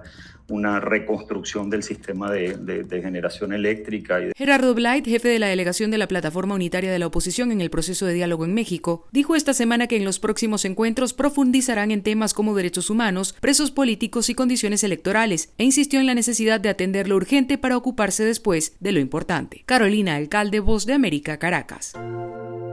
una 0.49 0.79
reconstrucción 0.79 1.69
del 1.69 1.83
sistema 1.83 2.31
de, 2.31 2.55
de, 2.57 3.01
generación 3.01 3.53
eléctrica. 3.53 4.19
Gerardo 4.35 4.73
Blight, 4.73 5.05
jefe 5.05 5.27
de 5.27 5.39
la 5.39 5.47
delegación 5.47 5.91
de 5.91 5.97
la 5.97 6.07
Plataforma 6.07 6.55
Unitaria 6.55 6.91
de 6.91 6.99
la 6.99 7.07
Oposición 7.07 7.51
en 7.51 7.61
el 7.61 7.69
proceso 7.69 8.05
de 8.05 8.13
diálogo 8.13 8.45
en 8.45 8.53
México, 8.53 9.05
dijo 9.11 9.35
esta 9.35 9.53
semana 9.53 9.87
que 9.87 9.97
en 9.97 10.05
los 10.05 10.19
próximos 10.19 10.65
encuentros 10.65 11.13
profundizarán 11.13 11.91
en 11.91 12.01
temas 12.01 12.33
como 12.33 12.55
derechos 12.55 12.89
humanos, 12.89 13.35
presos 13.39 13.71
políticos 13.71 14.29
y 14.29 14.35
condiciones 14.35 14.83
electorales, 14.87 15.53
e 15.59 15.63
insistió 15.63 15.99
en 15.99 16.07
la 16.07 16.15
necesidad 16.15 16.59
de 16.59 16.69
atender 16.69 17.07
lo 17.07 17.15
urgente 17.15 17.59
para 17.59 17.77
ocuparse 17.77 18.25
después 18.25 18.73
de 18.79 18.91
lo 18.91 18.99
importante. 18.99 19.61
Carolina 19.67 20.15
Alcalde, 20.15 20.59
Voz 20.59 20.87
de 20.87 20.93
América, 20.93 21.37
Caracas. 21.37 21.93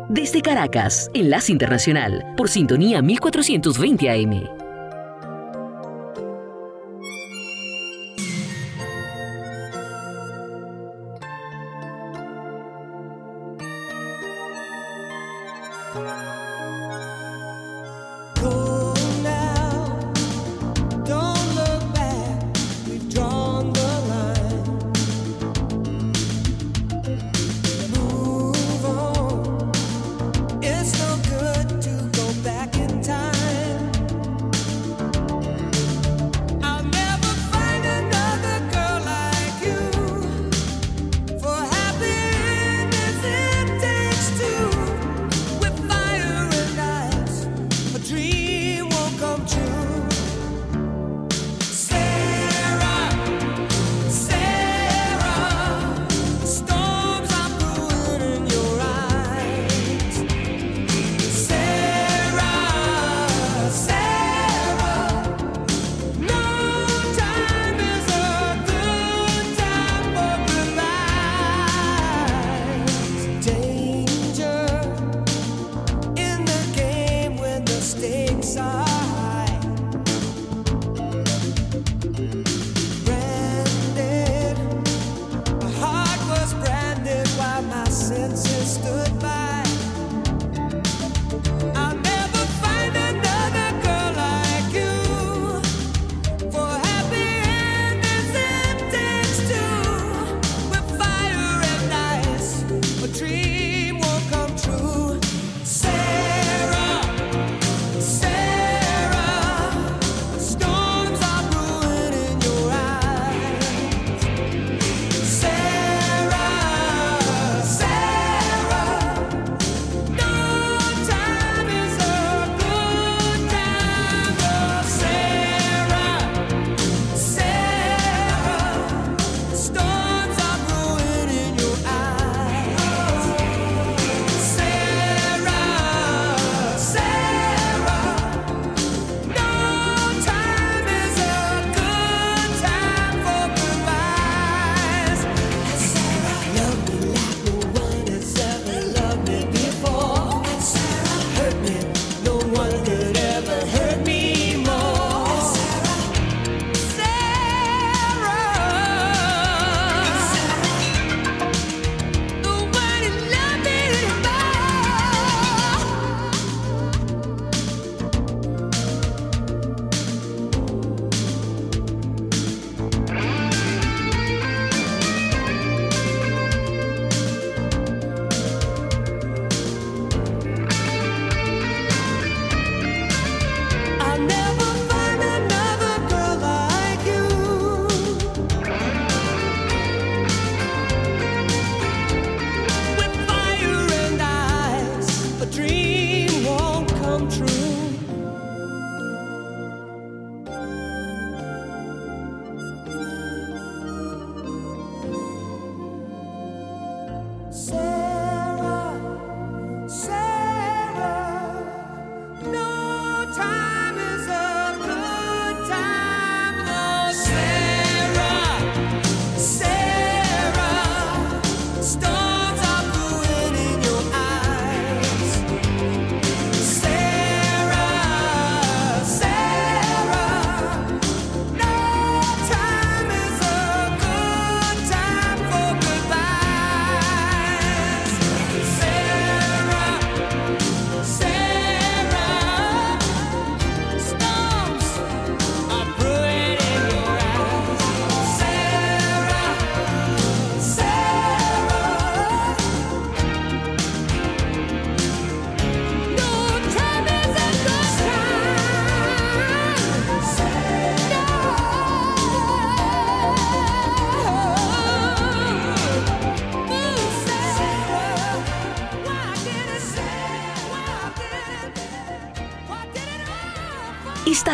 Desde 0.09 0.41
Caracas, 0.41 1.11
Enlace 1.13 1.53
Internacional, 1.53 2.35
por 2.37 2.49
sintonía 2.49 3.03
1420 3.03 4.11
AM. 4.11 4.64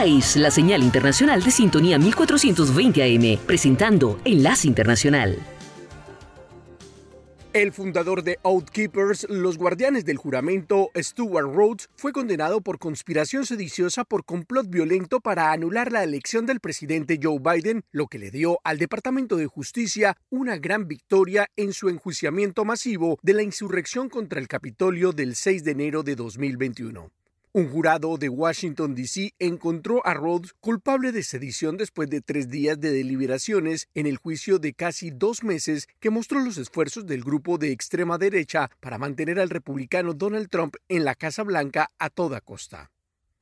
La 0.01 0.51
señal 0.51 0.82
internacional 0.82 1.42
de 1.42 1.51
sintonía 1.51 1.98
1420 1.98 3.03
AM, 3.03 3.38
presentando 3.44 4.18
Enlace 4.24 4.66
Internacional. 4.66 5.38
El 7.53 7.70
fundador 7.70 8.22
de 8.22 8.38
Outkeepers, 8.42 9.28
los 9.28 9.59
guardianes 9.59 10.07
del 10.07 10.16
juramento, 10.16 10.88
Stuart 10.96 11.55
Rhodes, 11.55 11.90
fue 11.96 12.12
condenado 12.12 12.62
por 12.62 12.78
conspiración 12.78 13.44
sediciosa 13.44 14.05
por 14.05 14.24
complot 14.24 14.70
violento 14.70 15.20
para 15.20 15.53
anular 15.53 15.92
la 15.92 16.03
elección 16.03 16.46
del 16.46 16.61
presidente 16.61 17.20
Joe 17.22 17.38
Biden, 17.38 17.82
lo 17.92 18.07
que 18.07 18.18
le 18.18 18.30
dio 18.30 18.59
al 18.64 18.78
Departamento 18.78 19.36
de 19.36 19.48
Justicia 19.48 20.16
una 20.30 20.57
gran 20.57 20.88
victoria 20.88 21.48
en 21.57 21.74
su 21.74 21.90
enjuiciamiento 21.90 22.64
masivo 22.64 23.18
de 23.20 23.34
la 23.34 23.42
insurrección 23.42 24.09
contra 24.09 24.40
el 24.40 24.48
Capitolio 24.48 25.12
del 25.12 25.34
6 25.34 25.62
de 25.62 25.72
enero 25.72 26.03
de 26.03 26.16
2021. 26.16 27.20
Un 27.53 27.68
jurado 27.68 28.16
de 28.16 28.28
Washington, 28.28 28.94
D.C. 28.94 29.34
encontró 29.40 30.07
a 30.07 30.14
Rhodes 30.14 30.53
culpable 30.61 31.11
de 31.11 31.24
sedición 31.24 31.76
después 31.76 32.09
de 32.09 32.20
tres 32.20 32.48
días 32.48 32.78
de 32.78 32.92
deliberaciones 32.92 33.88
en 33.92 34.07
el 34.07 34.18
juicio 34.18 34.61
de 34.61 34.72
casi 34.72 35.11
dos 35.11 35.42
meses 35.42 35.88
que 35.98 36.11
mostró 36.11 36.38
los 36.38 36.59
esfuerzos 36.59 37.07
del 37.07 37.24
grupo 37.24 37.59
de 37.59 37.72
extrema 37.72 38.18
derecha 38.18 38.70
para 38.78 38.98
mantener 38.98 39.40
al 39.40 39.51
republicano 39.51 40.14
Donald 40.14 40.48
Trump 40.48 40.76
en 40.88 41.05
la 41.05 41.16
Casa 41.16 41.42
Blanca 41.42 41.90
a 41.98 42.09
toda 42.09 42.40
costa. 42.40 42.92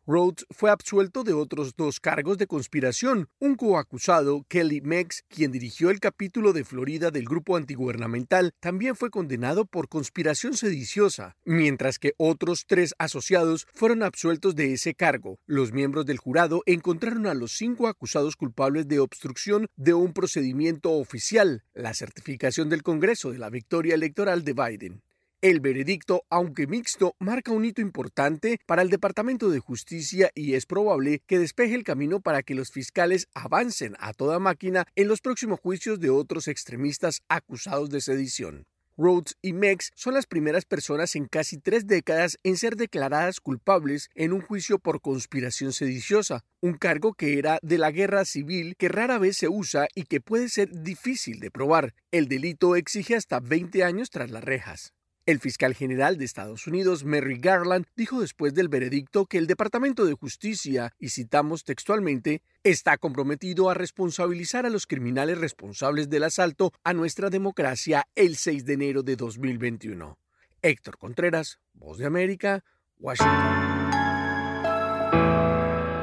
Rhodes 0.09 0.46
fue 0.48 0.70
absuelto 0.70 1.22
de 1.22 1.34
otros 1.34 1.76
dos 1.76 2.00
cargos 2.00 2.38
de 2.38 2.46
conspiración. 2.46 3.28
Un 3.40 3.56
coacusado, 3.56 4.46
Kelly 4.48 4.80
Meggs, 4.80 5.22
quien 5.28 5.52
dirigió 5.52 5.90
el 5.90 6.00
capítulo 6.00 6.54
de 6.54 6.64
Florida 6.64 7.11
del 7.11 7.26
grupo 7.26 7.59
antigubernamental, 7.59 8.54
también 8.59 8.96
fue 8.96 9.11
condenado 9.11 9.66
por 9.66 9.90
conspiración 9.90 10.56
sediciosa, 10.56 11.36
mientras 11.44 11.98
que 11.98 12.14
otros 12.16 12.64
tres 12.66 12.94
asociados 12.96 13.66
fueron 13.74 14.02
absueltos 14.02 14.56
de 14.56 14.72
ese 14.72 14.94
cargo. 14.94 15.40
Los 15.44 15.72
miembros 15.72 16.06
del 16.06 16.16
jurado 16.16 16.62
encontraron 16.64 17.26
a 17.26 17.34
los 17.34 17.52
cinco 17.52 17.86
acusados 17.86 18.34
culpables 18.34 18.88
de 18.88 19.00
obstrucción 19.00 19.66
de 19.76 19.92
un 19.92 20.14
procedimiento 20.14 20.92
oficial, 20.92 21.64
la 21.74 21.92
certificación 21.92 22.70
del 22.70 22.82
Congreso 22.82 23.30
de 23.30 23.40
la 23.40 23.50
victoria 23.50 23.94
electoral 23.94 24.42
de 24.42 24.54
Biden. 24.54 25.02
El 25.41 25.61
veredicto, 25.61 26.24
aunque 26.30 26.66
mixto, 26.66 27.14
marca 27.20 27.53
un 27.53 27.64
hito 27.64 27.80
importante 27.80 28.59
para 28.66 28.82
el 28.82 28.91
Departamento 28.91 29.51
de 29.51 29.61
Justicia 29.61 30.32
y 30.34 30.55
es 30.55 30.66
probable 30.66 31.22
que 31.28 31.39
despeje 31.39 31.76
el 31.76 31.84
camino 31.84 32.18
para 32.18 32.43
que 32.43 32.57
los 32.57 32.72
fiscales 32.72 33.28
avancen 33.34 33.95
a 34.01 34.12
toda 34.14 34.41
máquina 34.41 34.89
en 34.97 35.07
los 35.07 35.20
próximos 35.20 35.61
juicios 35.61 36.01
de 36.01 36.11
otros 36.11 36.49
extremistas 36.49 37.22
acusados 37.28 37.89
de 37.91 38.01
sedición. 38.01 38.66
Rhodes 38.97 39.36
y 39.41 39.53
Mex 39.53 39.93
son 39.95 40.14
las 40.14 40.26
primeras 40.26 40.64
personas 40.64 41.14
en 41.14 41.26
casi 41.26 41.57
tres 41.57 41.86
décadas 41.86 42.36
en 42.43 42.57
ser 42.57 42.74
declaradas 42.74 43.39
culpables 43.39 44.11
en 44.16 44.32
un 44.32 44.41
juicio 44.41 44.80
por 44.80 45.01
conspiración 45.01 45.72
sediciosa, 45.72 46.43
un 46.61 46.74
cargo 46.74 47.14
que 47.14 47.39
era 47.39 47.61
de 47.62 47.78
la 47.78 47.93
guerra 47.93 48.24
civil 48.24 48.74
que 48.76 48.89
rara 48.89 49.18
vez 49.18 49.36
se 49.36 49.47
usa 49.47 49.86
y 49.95 50.07
que 50.07 50.20
puede 50.20 50.49
ser 50.49 50.82
difícil 50.82 51.39
de 51.39 51.53
probar. 51.53 51.95
El 52.11 52.26
delito 52.26 52.74
exige 52.74 53.14
hasta 53.14 53.39
20 53.39 53.84
años 53.84 54.11
tras 54.11 54.32
las 54.32 54.43
rejas. 54.43 54.95
El 55.29 55.41
fiscal 55.41 55.74
general 55.74 56.16
de 56.16 56.24
Estados 56.24 56.66
Unidos, 56.66 57.05
Merrick 57.05 57.45
Garland, 57.45 57.85
dijo 57.95 58.22
después 58.22 58.55
del 58.55 58.68
veredicto 58.68 59.26
que 59.26 59.37
el 59.37 59.47
Departamento 59.47 60.07
de 60.07 60.14
Justicia, 60.14 60.95
y 60.99 61.11
citamos 61.11 61.64
textualmente, 61.64 62.41
está 62.64 62.97
comprometido 62.97 63.68
a 63.68 63.74
responsabilizar 63.74 64.64
a 64.64 64.70
los 64.70 64.87
criminales 64.87 65.37
responsables 65.37 66.09
del 66.09 66.24
asalto 66.24 66.72
a 66.83 66.95
nuestra 66.95 67.29
democracia 67.29 68.09
el 68.14 68.37
6 68.37 68.64
de 68.64 68.72
enero 68.72 69.03
de 69.03 69.16
2021. 69.16 70.18
Héctor 70.62 70.97
Contreras, 70.97 71.59
Voz 71.74 71.99
de 71.99 72.07
América, 72.07 72.64
Washington. 72.99 73.78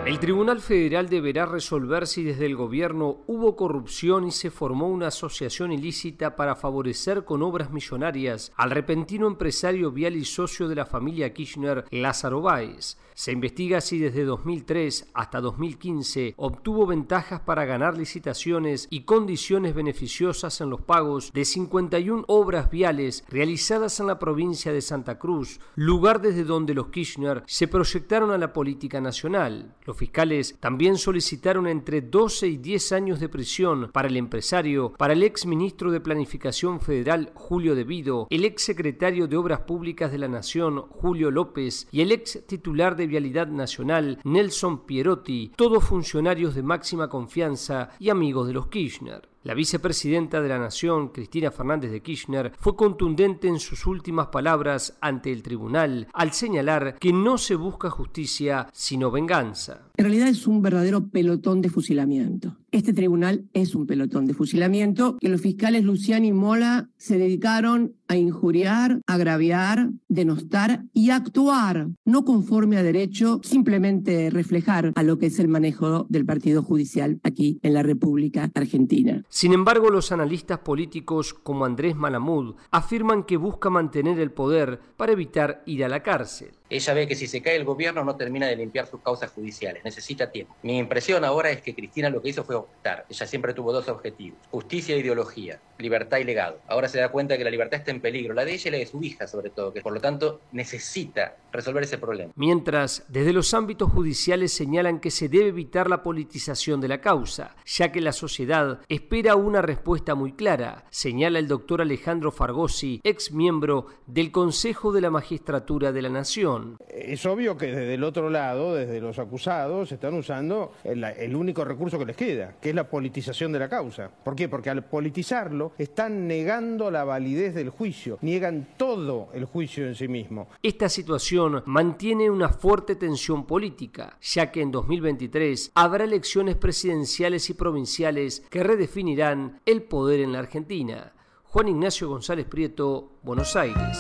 El 0.06 0.20
Tribunal 0.20 0.62
Federal 0.62 1.10
deberá 1.10 1.48
resolver 1.48 2.06
si 2.06 2.24
desde 2.24 2.46
el 2.46 2.56
gobierno 2.56 3.24
hubo 3.26 3.56
corrupción 3.56 4.28
y 4.28 4.32
se 4.32 4.52
formó 4.52 4.88
una 4.88 5.08
asociación 5.08 5.72
ilícita 5.72 6.36
para 6.36 6.56
favorecer 6.56 7.26
con 7.26 7.42
obras 7.42 7.72
millonarias 7.72 8.52
al 8.56 8.70
repentino 8.70 9.26
empresario 9.26 9.92
vial 9.92 10.16
y 10.16 10.24
socio 10.24 10.68
de 10.68 10.76
la 10.76 10.86
familia 10.86 11.34
Kirchner, 11.34 11.86
Lázaro 11.90 12.40
Báez. 12.40 13.00
Se 13.18 13.32
investiga 13.32 13.80
si 13.80 13.98
desde 13.98 14.26
2003 14.26 15.12
hasta 15.14 15.40
2015 15.40 16.34
obtuvo 16.36 16.86
ventajas 16.86 17.40
para 17.40 17.64
ganar 17.64 17.98
licitaciones 17.98 18.90
y 18.90 19.04
condiciones 19.04 19.74
beneficiosas 19.74 20.60
en 20.60 20.70
los 20.70 20.82
pagos 20.82 21.32
de 21.32 21.46
51 21.46 22.26
obras 22.28 22.70
viales 22.70 23.24
realizadas 23.30 24.02
en 24.02 24.08
la 24.08 24.20
provincia 24.20 24.74
de 24.74 24.82
Santa 24.82 25.18
Cruz, 25.18 25.62
lugar 25.76 26.20
desde 26.20 26.44
donde 26.44 26.74
los 26.74 26.88
Kirchner 26.88 27.44
se 27.48 27.70
proyectaron 27.70 28.32
a 28.32 28.38
la 28.38 28.52
política 28.52 29.00
nacional. 29.00 29.74
Los 29.86 29.96
fiscales 29.96 30.58
también 30.60 30.98
solicitaron 30.98 31.68
entre 31.68 32.02
12 32.02 32.48
y 32.48 32.58
10 32.58 32.92
años 32.92 33.22
de 33.22 33.30
prisión 33.30 33.92
para 33.94 34.10
el 34.10 34.18
empresario, 34.18 34.92
para 34.92 35.14
el 35.14 35.24
ex 35.24 35.46
ministro 35.46 35.90
de 35.90 36.02
Planificación 36.02 36.82
Federal 36.82 37.32
Julio 37.34 37.76
Devido, 37.76 38.28
el 38.30 38.44
ex 38.44 38.64
secretario 38.64 39.30
de 39.30 39.38
Obras 39.38 39.62
Públicas 39.62 40.12
de 40.12 40.18
la 40.18 40.28
Nación 40.28 40.82
Julio 40.90 41.32
López 41.32 41.88
y 41.94 42.02
el 42.02 42.12
ex 42.12 42.46
titular 42.46 42.98
de 42.98 43.05
Vialidad 43.08 43.48
Nacional 43.48 44.20
Nelson 44.24 44.86
Pierotti, 44.86 45.52
todos 45.56 45.84
funcionarios 45.84 46.56
de 46.56 46.64
máxima 46.64 47.10
confianza 47.10 47.90
y 48.00 48.10
amigos 48.10 48.48
de 48.48 48.54
los 48.54 48.68
Kirchner. 48.68 49.30
La 49.46 49.54
vicepresidenta 49.54 50.42
de 50.42 50.50
la 50.50 50.58
Nación, 50.58 51.10
Cristina 51.10 51.52
Fernández 51.52 51.92
de 51.92 52.02
Kirchner, 52.02 52.54
fue 52.58 52.76
contundente 52.76 53.48
en 53.48 53.60
sus 53.60 53.86
últimas 53.86 54.28
palabras 54.28 54.98
ante 55.02 55.32
el 55.32 55.44
tribunal 55.44 56.08
al 56.14 56.32
señalar 56.32 56.98
que 57.00 57.14
no 57.14 57.38
se 57.38 57.54
busca 57.54 57.92
justicia 57.92 58.68
sino 58.74 59.12
venganza. 59.12 59.84
En 59.98 60.06
realidad 60.06 60.30
es 60.30 60.48
un 60.48 60.64
verdadero 60.64 61.10
pelotón 61.10 61.62
de 61.62 61.70
fusilamiento. 61.70 62.56
Este 62.76 62.92
tribunal 62.92 63.46
es 63.54 63.74
un 63.74 63.88
pelotón 63.88 64.26
de 64.26 64.34
fusilamiento 64.34 65.16
que 65.22 65.30
los 65.30 65.40
fiscales 65.40 65.86
Luciani 65.86 66.28
y 66.28 66.34
Mola 66.34 66.90
se 66.98 67.18
dedicaron 67.18 67.96
a 68.10 68.18
injuriar, 68.18 69.00
agraviar, 69.08 69.92
denostar 70.10 70.84
y 70.92 71.12
actuar 71.12 71.88
no 72.04 72.26
conforme 72.26 72.76
a 72.76 72.84
derecho, 72.84 73.40
simplemente 73.44 74.30
reflejar 74.30 74.92
a 74.94 75.04
lo 75.04 75.18
que 75.18 75.28
es 75.28 75.40
el 75.40 75.48
manejo 75.48 76.06
del 76.10 76.26
partido 76.26 76.64
judicial 76.64 77.18
aquí 77.24 77.60
en 77.64 77.76
la 77.76 77.82
República 77.82 78.52
Argentina. 78.54 79.24
Sin 79.30 79.54
embargo, 79.54 79.90
los 79.90 80.12
analistas 80.12 80.60
políticos 80.60 81.34
como 81.34 81.64
Andrés 81.64 81.96
Malamud 81.96 82.56
afirman 82.72 83.24
que 83.24 83.38
busca 83.38 83.70
mantener 83.70 84.20
el 84.20 84.32
poder 84.32 84.82
para 84.98 85.14
evitar 85.14 85.64
ir 85.66 85.86
a 85.86 85.88
la 85.88 86.04
cárcel. 86.04 86.50
Ella 86.70 86.94
ve 86.94 87.08
que 87.08 87.16
si 87.16 87.28
se 87.28 87.42
cae 87.42 87.56
el 87.56 87.64
gobierno 87.64 88.04
no 88.04 88.16
termina 88.16 88.48
de 88.48 88.56
limpiar 88.56 88.88
sus 88.88 89.02
causas 89.02 89.32
judiciales, 89.32 89.84
necesita 89.84 90.32
tiempo. 90.32 90.56
Mi 90.64 90.78
impresión 90.78 91.24
ahora 91.24 91.52
es 91.52 91.62
que 91.62 91.76
Cristina 91.76 92.10
lo 92.10 92.22
que 92.22 92.30
hizo 92.30 92.44
fue 92.44 92.56
optar. 92.56 93.06
Ella 93.10 93.28
siempre 93.28 93.54
tuvo 93.54 93.72
dos 93.72 93.88
objetivos, 93.88 94.40
justicia 94.50 94.96
e 94.96 95.00
ideología, 95.00 95.60
libertad 95.78 96.18
y 96.18 96.24
legado. 96.24 96.60
Ahora 96.68 96.88
se 96.88 97.00
da 97.00 97.10
cuenta 97.10 97.38
que 97.38 97.44
la 97.44 97.50
libertad 97.50 97.80
está 97.80 97.92
en 97.92 98.02
peligro, 98.02 98.34
la 98.34 98.46
de 98.46 98.54
ella 98.54 98.70
y 98.70 98.72
la 98.72 98.78
de 98.78 98.86
su 98.88 99.04
hija 99.04 99.28
sobre 99.28 99.50
todo, 99.50 99.74
que 99.74 99.82
por 99.82 99.94
lo 99.94 100.02
tanto 100.02 100.42
necesita 100.52 101.38
resolver 101.52 101.84
ese 101.84 101.98
problema. 101.98 102.32
Mientras, 102.36 103.04
desde 103.08 103.34
los 103.34 103.54
ámbitos 103.54 103.92
judiciales 103.92 104.52
señalan 104.54 105.00
que 105.00 105.12
se 105.12 105.30
debe 105.30 105.50
evitar 105.50 105.90
la 105.90 106.04
politización 106.04 106.82
de 106.82 106.88
la 106.88 107.02
causa, 107.02 107.56
ya 107.66 107.92
que 107.92 108.02
la 108.02 108.12
sociedad 108.12 108.82
espera 108.90 109.36
una 109.36 109.62
respuesta 109.62 110.16
muy 110.16 110.34
clara, 110.34 110.86
señala 110.90 111.40
el 111.40 111.48
doctor 111.48 111.82
Alejandro 111.82 112.32
Fargosi, 112.32 113.02
ex 113.04 113.32
miembro 113.32 113.88
del 114.08 114.32
Consejo 114.32 114.92
de 114.92 115.02
la 115.02 115.12
Magistratura 115.12 115.92
de 115.92 116.02
la 116.02 116.10
Nación. 116.10 116.55
Es 116.90 117.26
obvio 117.26 117.58
que 117.58 117.68
desde 117.68 117.94
el 117.94 118.04
otro 118.04 118.30
lado, 118.30 118.76
desde 118.76 119.02
los 119.02 119.20
acusados, 119.20 119.92
están 119.92 120.14
usando 120.14 120.74
el, 120.84 121.36
único 121.36 121.66
recurso 121.66 122.00
que 122.00 122.06
les 122.06 122.16
queda, 122.16 122.56
que 122.62 122.70
es 122.70 122.76
la 122.76 122.90
politización 122.90 123.52
de 123.52 123.60
la 123.60 123.70
causa. 123.70 124.10
¿Por 124.24 124.36
qué? 124.36 124.48
Porque 124.48 124.70
al 124.70 124.84
politizarlo 124.84 125.74
están 125.78 126.28
negando 126.28 126.92
la 126.92 127.04
validez 127.04 127.54
del 127.54 127.70
juicio, 127.70 128.18
niegan 128.22 128.68
todo 128.78 129.30
el 129.34 129.46
juicio 129.46 129.86
en 129.86 129.96
sí 129.96 130.08
mismo. 130.08 130.48
Esta 130.62 130.90
situación 130.90 131.64
mantiene 131.66 132.30
una 132.30 132.50
fuerte 132.50 132.96
tensión 132.96 133.46
política, 133.46 134.18
ya 134.22 134.52
que 134.52 134.62
en 134.62 134.72
2023 134.72 135.72
habrá 135.76 136.04
elecciones 136.04 136.56
presidenciales 136.56 137.50
y 137.50 137.54
provinciales 137.54 138.44
que 138.50 138.64
redefinirán 138.64 139.60
el 139.66 139.84
poder 139.84 140.22
en 140.22 140.32
la 140.32 140.40
Argentina. 140.40 141.14
Juan 141.44 141.70
Ignacio 141.70 142.10
González 142.10 142.46
Prieto, 142.46 143.14
Buenos 143.24 143.56
Aires. 143.56 143.98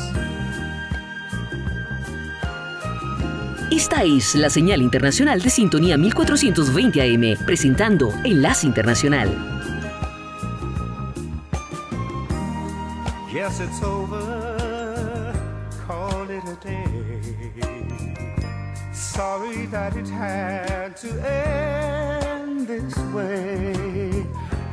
Esta 3.72 4.04
es 4.04 4.36
la 4.36 4.52
señal 4.52 4.82
internacional 4.82 5.42
de 5.42 5.50
sintonía 5.50 5.98
1420 5.98 7.02
AM, 7.02 7.46
presentando 7.46 8.14
Enlace 8.24 8.68
Internacional. 8.68 9.30
Yes, 13.34 13.60
it's 13.60 13.82
over. 13.82 15.34
Call 15.88 16.30
it 16.30 16.44
a 16.44 16.56
day. 16.64 16.86
Sorry 18.94 19.66
that 19.72 19.96
it 19.98 20.08
had 20.08 20.96
to 20.98 21.10
end 21.26 22.68
this 22.68 22.96
way. 23.14 24.26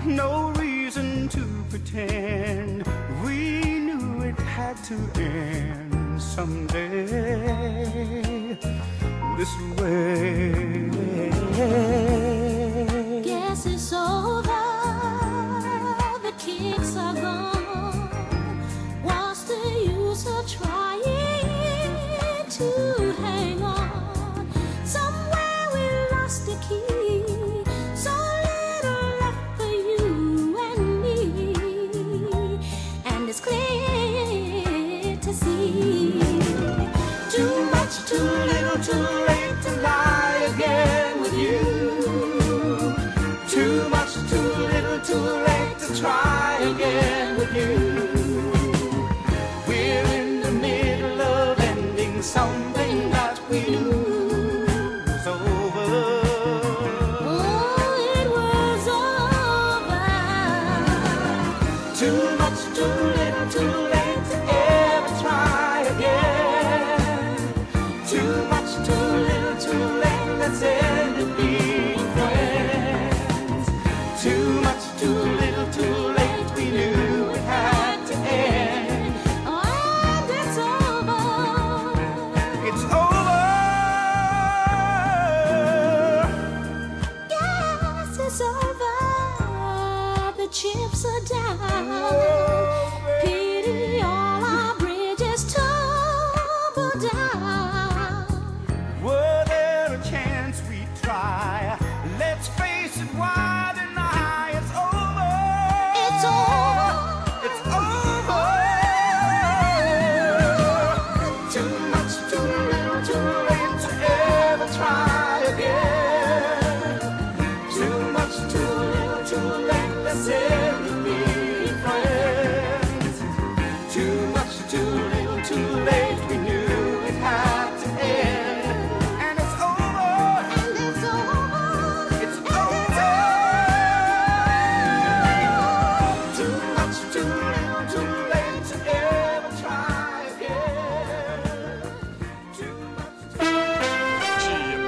No 0.04 0.52
reason 0.60 1.28
to 1.28 1.40
pretend 1.70 2.84
we 3.24 3.60
knew 3.62 4.22
it 4.22 4.38
had 4.38 4.76
to 4.84 4.94
end 5.18 5.91
someday. 6.22 7.06
this 9.36 9.52
way. 9.76 10.90
Guess 13.22 13.66
it's 13.66 13.92
over. 13.92 14.41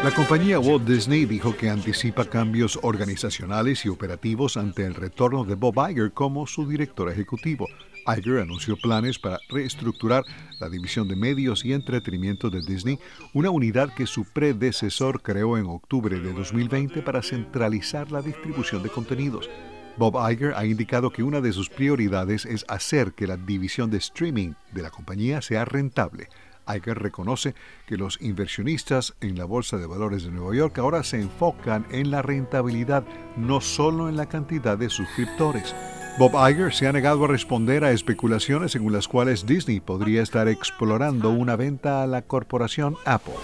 La 0.04 0.10
compañía 0.10 0.60
Walt 0.60 0.86
Disney 0.86 1.24
dijo 1.24 1.56
que 1.56 1.70
anticipa 1.70 2.26
cambios 2.26 2.78
organizacionales 2.82 3.86
y 3.86 3.88
operativos 3.88 4.58
ante 4.58 4.84
el 4.84 4.94
retorno 4.94 5.44
de 5.44 5.54
Bob 5.54 5.76
Iger 5.88 6.12
como 6.12 6.46
su 6.46 6.68
director 6.68 7.10
ejecutivo. 7.10 7.66
Iger 8.06 8.40
anunció 8.40 8.76
planes 8.76 9.18
para 9.18 9.38
reestructurar 9.48 10.22
la 10.60 10.68
división 10.68 11.08
de 11.08 11.16
medios 11.16 11.64
y 11.64 11.72
entretenimiento 11.72 12.50
de 12.50 12.60
Disney, 12.60 12.98
una 13.32 13.48
unidad 13.48 13.94
que 13.94 14.06
su 14.06 14.26
predecesor 14.26 15.22
creó 15.22 15.56
en 15.56 15.64
octubre 15.64 16.20
de 16.20 16.34
2020 16.34 17.00
para 17.00 17.22
centralizar 17.22 18.12
la 18.12 18.20
distribución 18.20 18.82
de 18.82 18.90
contenidos. 18.90 19.48
Bob 19.96 20.16
Iger 20.30 20.52
ha 20.54 20.66
indicado 20.66 21.12
que 21.12 21.22
una 21.22 21.40
de 21.40 21.54
sus 21.54 21.70
prioridades 21.70 22.44
es 22.44 22.66
hacer 22.68 23.12
que 23.12 23.26
la 23.26 23.38
división 23.38 23.90
de 23.90 23.96
streaming 23.96 24.52
de 24.74 24.82
la 24.82 24.90
compañía 24.90 25.40
sea 25.40 25.64
rentable. 25.64 26.28
Iger 26.66 26.98
reconoce 26.98 27.54
que 27.86 27.96
los 27.96 28.20
inversionistas 28.20 29.14
en 29.20 29.36
la 29.36 29.44
Bolsa 29.44 29.76
de 29.76 29.86
Valores 29.86 30.24
de 30.24 30.30
Nueva 30.30 30.54
York 30.54 30.78
ahora 30.78 31.02
se 31.02 31.20
enfocan 31.20 31.86
en 31.90 32.10
la 32.10 32.22
rentabilidad, 32.22 33.04
no 33.36 33.60
solo 33.60 34.08
en 34.08 34.16
la 34.16 34.28
cantidad 34.28 34.78
de 34.78 34.90
suscriptores. 34.90 35.74
Bob 36.16 36.32
Iger 36.48 36.72
se 36.72 36.86
ha 36.86 36.92
negado 36.92 37.24
a 37.24 37.28
responder 37.28 37.82
a 37.84 37.90
especulaciones 37.90 38.70
según 38.70 38.92
las 38.92 39.08
cuales 39.08 39.46
Disney 39.46 39.80
podría 39.80 40.22
estar 40.22 40.46
explorando 40.46 41.30
una 41.30 41.56
venta 41.56 42.04
a 42.04 42.06
la 42.06 42.22
corporación 42.22 42.96
Apple. 43.04 43.34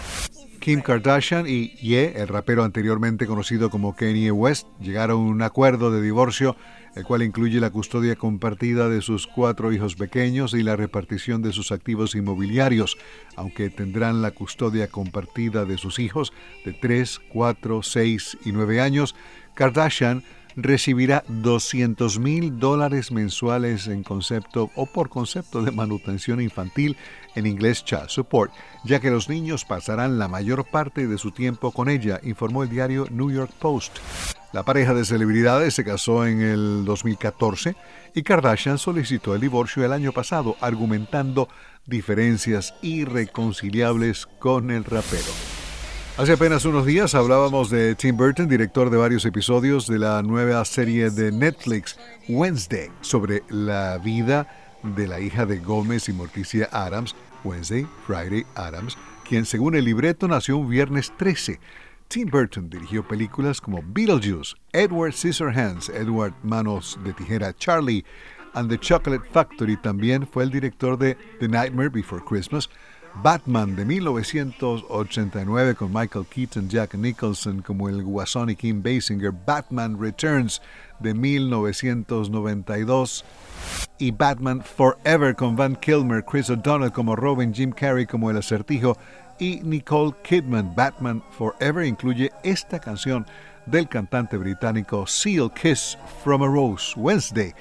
Kim 0.61 0.83
Kardashian 0.83 1.47
y 1.49 1.71
Ye, 1.77 2.21
el 2.21 2.29
rapero 2.29 2.63
anteriormente 2.65 3.27
conocido 3.27 3.71
como 3.71 3.97
Kanye 3.97 4.31
West, 4.31 4.69
llegaron 4.79 5.17
a 5.17 5.31
un 5.31 5.43
acuerdo 5.43 5.91
de 5.91 6.03
divorcio, 6.03 6.55
el 6.95 7.05
cual 7.05 7.23
incluye 7.23 7.61
la 7.61 7.71
custodia 7.71 8.17
compartida 8.17 8.89
de 8.89 9.01
sus 9.01 9.27
cuatro 9.27 9.73
hijos 9.73 9.95
pequeños 9.95 10.55
y 10.55 10.63
la 10.63 10.77
repartición 10.77 11.43
de 11.43 11.53
sus 11.53 11.73
activos 11.73 12.15
inmobiliarios, 12.15 12.99
aunque 13.37 13.71
tendrán 13.71 14.23
la 14.23 14.33
custodia 14.33 14.89
compartida 14.89 15.65
de 15.65 15.79
sus 15.79 15.99
hijos 15.99 16.33
de 16.65 16.73
3, 16.73 17.21
4, 17.33 17.83
6 17.83 18.39
y 18.45 18.53
9 18.53 18.81
años. 18.81 19.15
Kardashian 19.55 20.25
recibirá 20.57 21.25
200 21.29 22.19
mil 22.19 22.59
dólares 22.59 23.13
mensuales 23.13 23.87
en 23.87 24.03
concepto 24.03 24.71
o 24.75 24.87
por 24.87 25.09
concepto 25.09 25.63
de 25.63 25.71
manutención 25.71 26.41
infantil, 26.41 26.97
en 27.35 27.47
inglés 27.47 27.85
child 27.85 28.09
support, 28.09 28.53
ya 28.85 29.01
que 29.01 29.11
los 29.11 29.29
niños 29.29 29.65
pasarán 29.65 30.19
la 30.19 30.29
mayor 30.29 30.65
parte 30.65 31.07
de 31.07 31.19
su 31.19 31.31
tiempo 31.31 31.73
con 31.73 31.89
ella, 31.89 32.21
informó 32.23 32.63
el 32.63 32.71
diario 32.71 33.07
New 33.11 33.31
York 33.31 33.53
Post. 33.59 33.99
La 34.53 34.65
pareja 34.65 34.95
de 34.95 35.05
celebridades 35.05 35.75
se 35.75 35.85
casó 35.85 36.27
en 36.27 36.41
el 36.41 36.85
2014 36.85 37.77
y 38.15 38.23
Kardashian 38.23 38.79
solicitó 38.79 39.35
el 39.35 39.41
divorcio 39.41 39.85
el 39.85 39.93
año 39.93 40.13
pasado, 40.13 40.57
argumentando 40.61 41.49
diferencias 41.87 42.75
irreconciliables 42.83 44.27
con 44.27 44.71
el 44.71 44.85
rapero. 44.85 45.33
Hace 46.19 46.33
apenas 46.33 46.65
unos 46.65 46.85
días 46.85 47.15
hablábamos 47.15 47.71
de 47.71 47.95
Tim 47.95 48.17
Burton, 48.17 48.49
director 48.49 48.91
de 48.91 48.99
varios 48.99 49.25
episodios 49.25 49.87
de 49.87 49.99
la 49.99 50.21
nueva 50.23 50.63
serie 50.65 51.11
de 51.11 51.33
Netflix 51.33 51.97
Wednesday, 52.29 52.91
sobre 53.01 53.43
la 53.49 53.97
vida 53.99 54.60
de 54.83 55.07
la 55.07 55.21
hija 55.21 55.47
de 55.47 55.59
Gómez 55.59 56.09
y 56.09 56.13
Morticia 56.13 56.69
Adams, 56.73 57.15
Wednesday, 57.45 57.87
Friday 58.07 58.45
Adams, 58.55 58.97
quien 59.29 59.45
según 59.45 59.75
el 59.75 59.85
libreto 59.85 60.29
nació 60.29 60.59
un 60.59 60.69
viernes 60.69 61.13
13. 61.17 61.61
Tim 62.09 62.29
Burton 62.29 62.69
dirigió 62.69 63.07
películas 63.07 63.61
como 63.61 63.83
Beetlejuice, 63.85 64.57
Edward 64.73 65.13
Scissorhands, 65.13 65.89
Edward 65.91 66.35
Manos 66.43 66.99
de 67.05 67.13
Tijera, 67.13 67.55
Charlie 67.57 68.05
and 68.55 68.69
the 68.69 68.79
Chocolate 68.79 69.29
Factory. 69.31 69.77
También 69.77 70.27
fue 70.27 70.43
el 70.43 70.51
director 70.51 70.99
de 70.99 71.17
The 71.39 71.47
Nightmare 71.47 71.89
Before 71.89 72.23
Christmas, 72.25 72.69
Batman 73.23 73.77
de 73.77 73.85
1989 73.85 75.75
con 75.75 75.93
Michael 75.93 76.27
Keaton, 76.27 76.69
Jack 76.69 76.95
Nicholson 76.95 77.63
como 77.63 77.89
el 77.89 78.03
Guasón 78.03 78.51
y 78.51 78.57
Kim 78.57 78.83
Basinger, 78.83 79.33
Batman 79.33 80.01
Returns 80.01 80.61
de 81.01 81.15
1992 81.15 83.25
y 83.99 84.13
Batman 84.13 84.63
Forever 84.63 85.37
con 85.37 85.57
Van 85.57 85.77
Kilmer, 85.77 86.25
Chris 86.25 86.49
O'Donnell 86.51 86.93
como 86.93 87.17
Robin, 87.17 87.53
Jim 87.53 87.73
Carrey 87.73 88.07
como 88.07 88.31
el 88.31 88.39
acertijo 88.39 88.97
y 89.39 89.61
Nicole 89.63 90.15
Kidman. 90.23 90.75
Batman 90.75 91.23
Forever 91.31 91.85
incluye 91.85 92.31
esta 92.43 92.79
canción 92.79 93.27
del 93.67 93.89
cantante 93.89 94.37
británico 94.37 95.07
Seal 95.07 95.51
Kiss 95.53 95.99
from 96.23 96.43
a 96.43 96.47
Rose 96.47 96.95
Wednesday. 96.97 97.53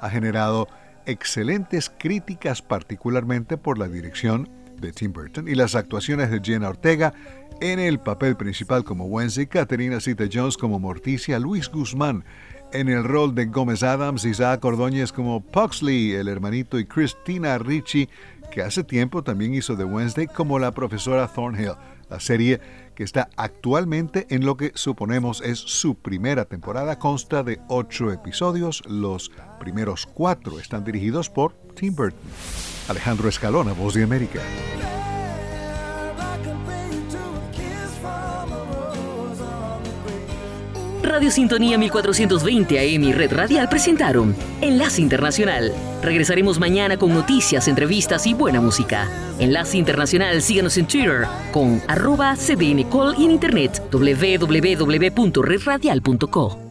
Ha 0.00 0.10
generado 0.10 0.68
excelentes 1.06 1.90
críticas 1.98 2.62
particularmente 2.62 3.56
por 3.56 3.78
la 3.78 3.88
dirección 3.88 4.48
de 4.80 4.92
Tim 4.92 5.12
Burton 5.12 5.48
y 5.48 5.54
las 5.54 5.74
actuaciones 5.74 6.30
de 6.30 6.40
Jenna 6.42 6.68
Ortega 6.68 7.12
en 7.60 7.80
el 7.80 7.98
papel 7.98 8.36
principal 8.36 8.84
como 8.84 9.06
Wednesday, 9.06 9.46
Caterina 9.46 10.00
Zeta 10.00 10.24
Jones 10.32 10.56
como 10.56 10.78
Morticia, 10.78 11.40
Luis 11.40 11.68
Guzmán 11.68 12.24
en 12.72 12.88
el 12.88 13.04
rol 13.04 13.34
de 13.34 13.46
Gómez 13.46 13.82
Adams, 13.82 14.24
Isaac 14.24 14.64
Ordóñez 14.64 15.12
como 15.12 15.40
Puxley, 15.40 16.12
el 16.12 16.28
hermanito, 16.28 16.78
y 16.78 16.84
Christina 16.84 17.58
Ricci 17.58 18.08
que 18.50 18.62
hace 18.62 18.84
tiempo 18.84 19.22
también 19.22 19.54
hizo 19.54 19.76
The 19.76 19.84
Wednesday 19.84 20.26
como 20.26 20.58
la 20.58 20.72
profesora 20.72 21.28
Thornhill, 21.28 21.74
la 22.08 22.20
serie 22.20 22.60
que 22.94 23.04
está 23.04 23.28
actualmente 23.36 24.26
en 24.30 24.44
lo 24.44 24.56
que 24.56 24.72
suponemos 24.74 25.40
es 25.40 25.58
su 25.58 25.94
primera 25.94 26.46
temporada, 26.46 26.98
consta 26.98 27.42
de 27.42 27.60
ocho 27.68 28.10
episodios, 28.10 28.82
los 28.86 29.30
primeros 29.60 30.06
cuatro 30.06 30.58
están 30.58 30.84
dirigidos 30.84 31.30
por 31.30 31.52
Tim 31.74 31.94
Burton. 31.94 32.18
Alejandro 32.88 33.28
Escalona, 33.28 33.72
Voz 33.72 33.94
de 33.94 34.02
América. 34.02 34.40
Radio 41.08 41.30
Sintonía 41.30 41.78
1420 41.78 42.78
AM 42.78 43.04
y 43.04 43.12
Red 43.12 43.32
Radial 43.32 43.70
presentaron 43.70 44.36
Enlace 44.60 45.00
Internacional. 45.00 45.72
Regresaremos 46.02 46.60
mañana 46.60 46.98
con 46.98 47.14
noticias, 47.14 47.66
entrevistas 47.66 48.26
y 48.26 48.34
buena 48.34 48.60
música. 48.60 49.08
Enlace 49.38 49.78
Internacional, 49.78 50.42
síganos 50.42 50.76
en 50.76 50.86
Twitter 50.86 51.26
con 51.50 51.80
arroba 51.88 52.36
cdncall 52.36 53.14
y 53.18 53.24
en 53.24 53.30
internet 53.30 53.82
www.redradial.co. 53.90 56.67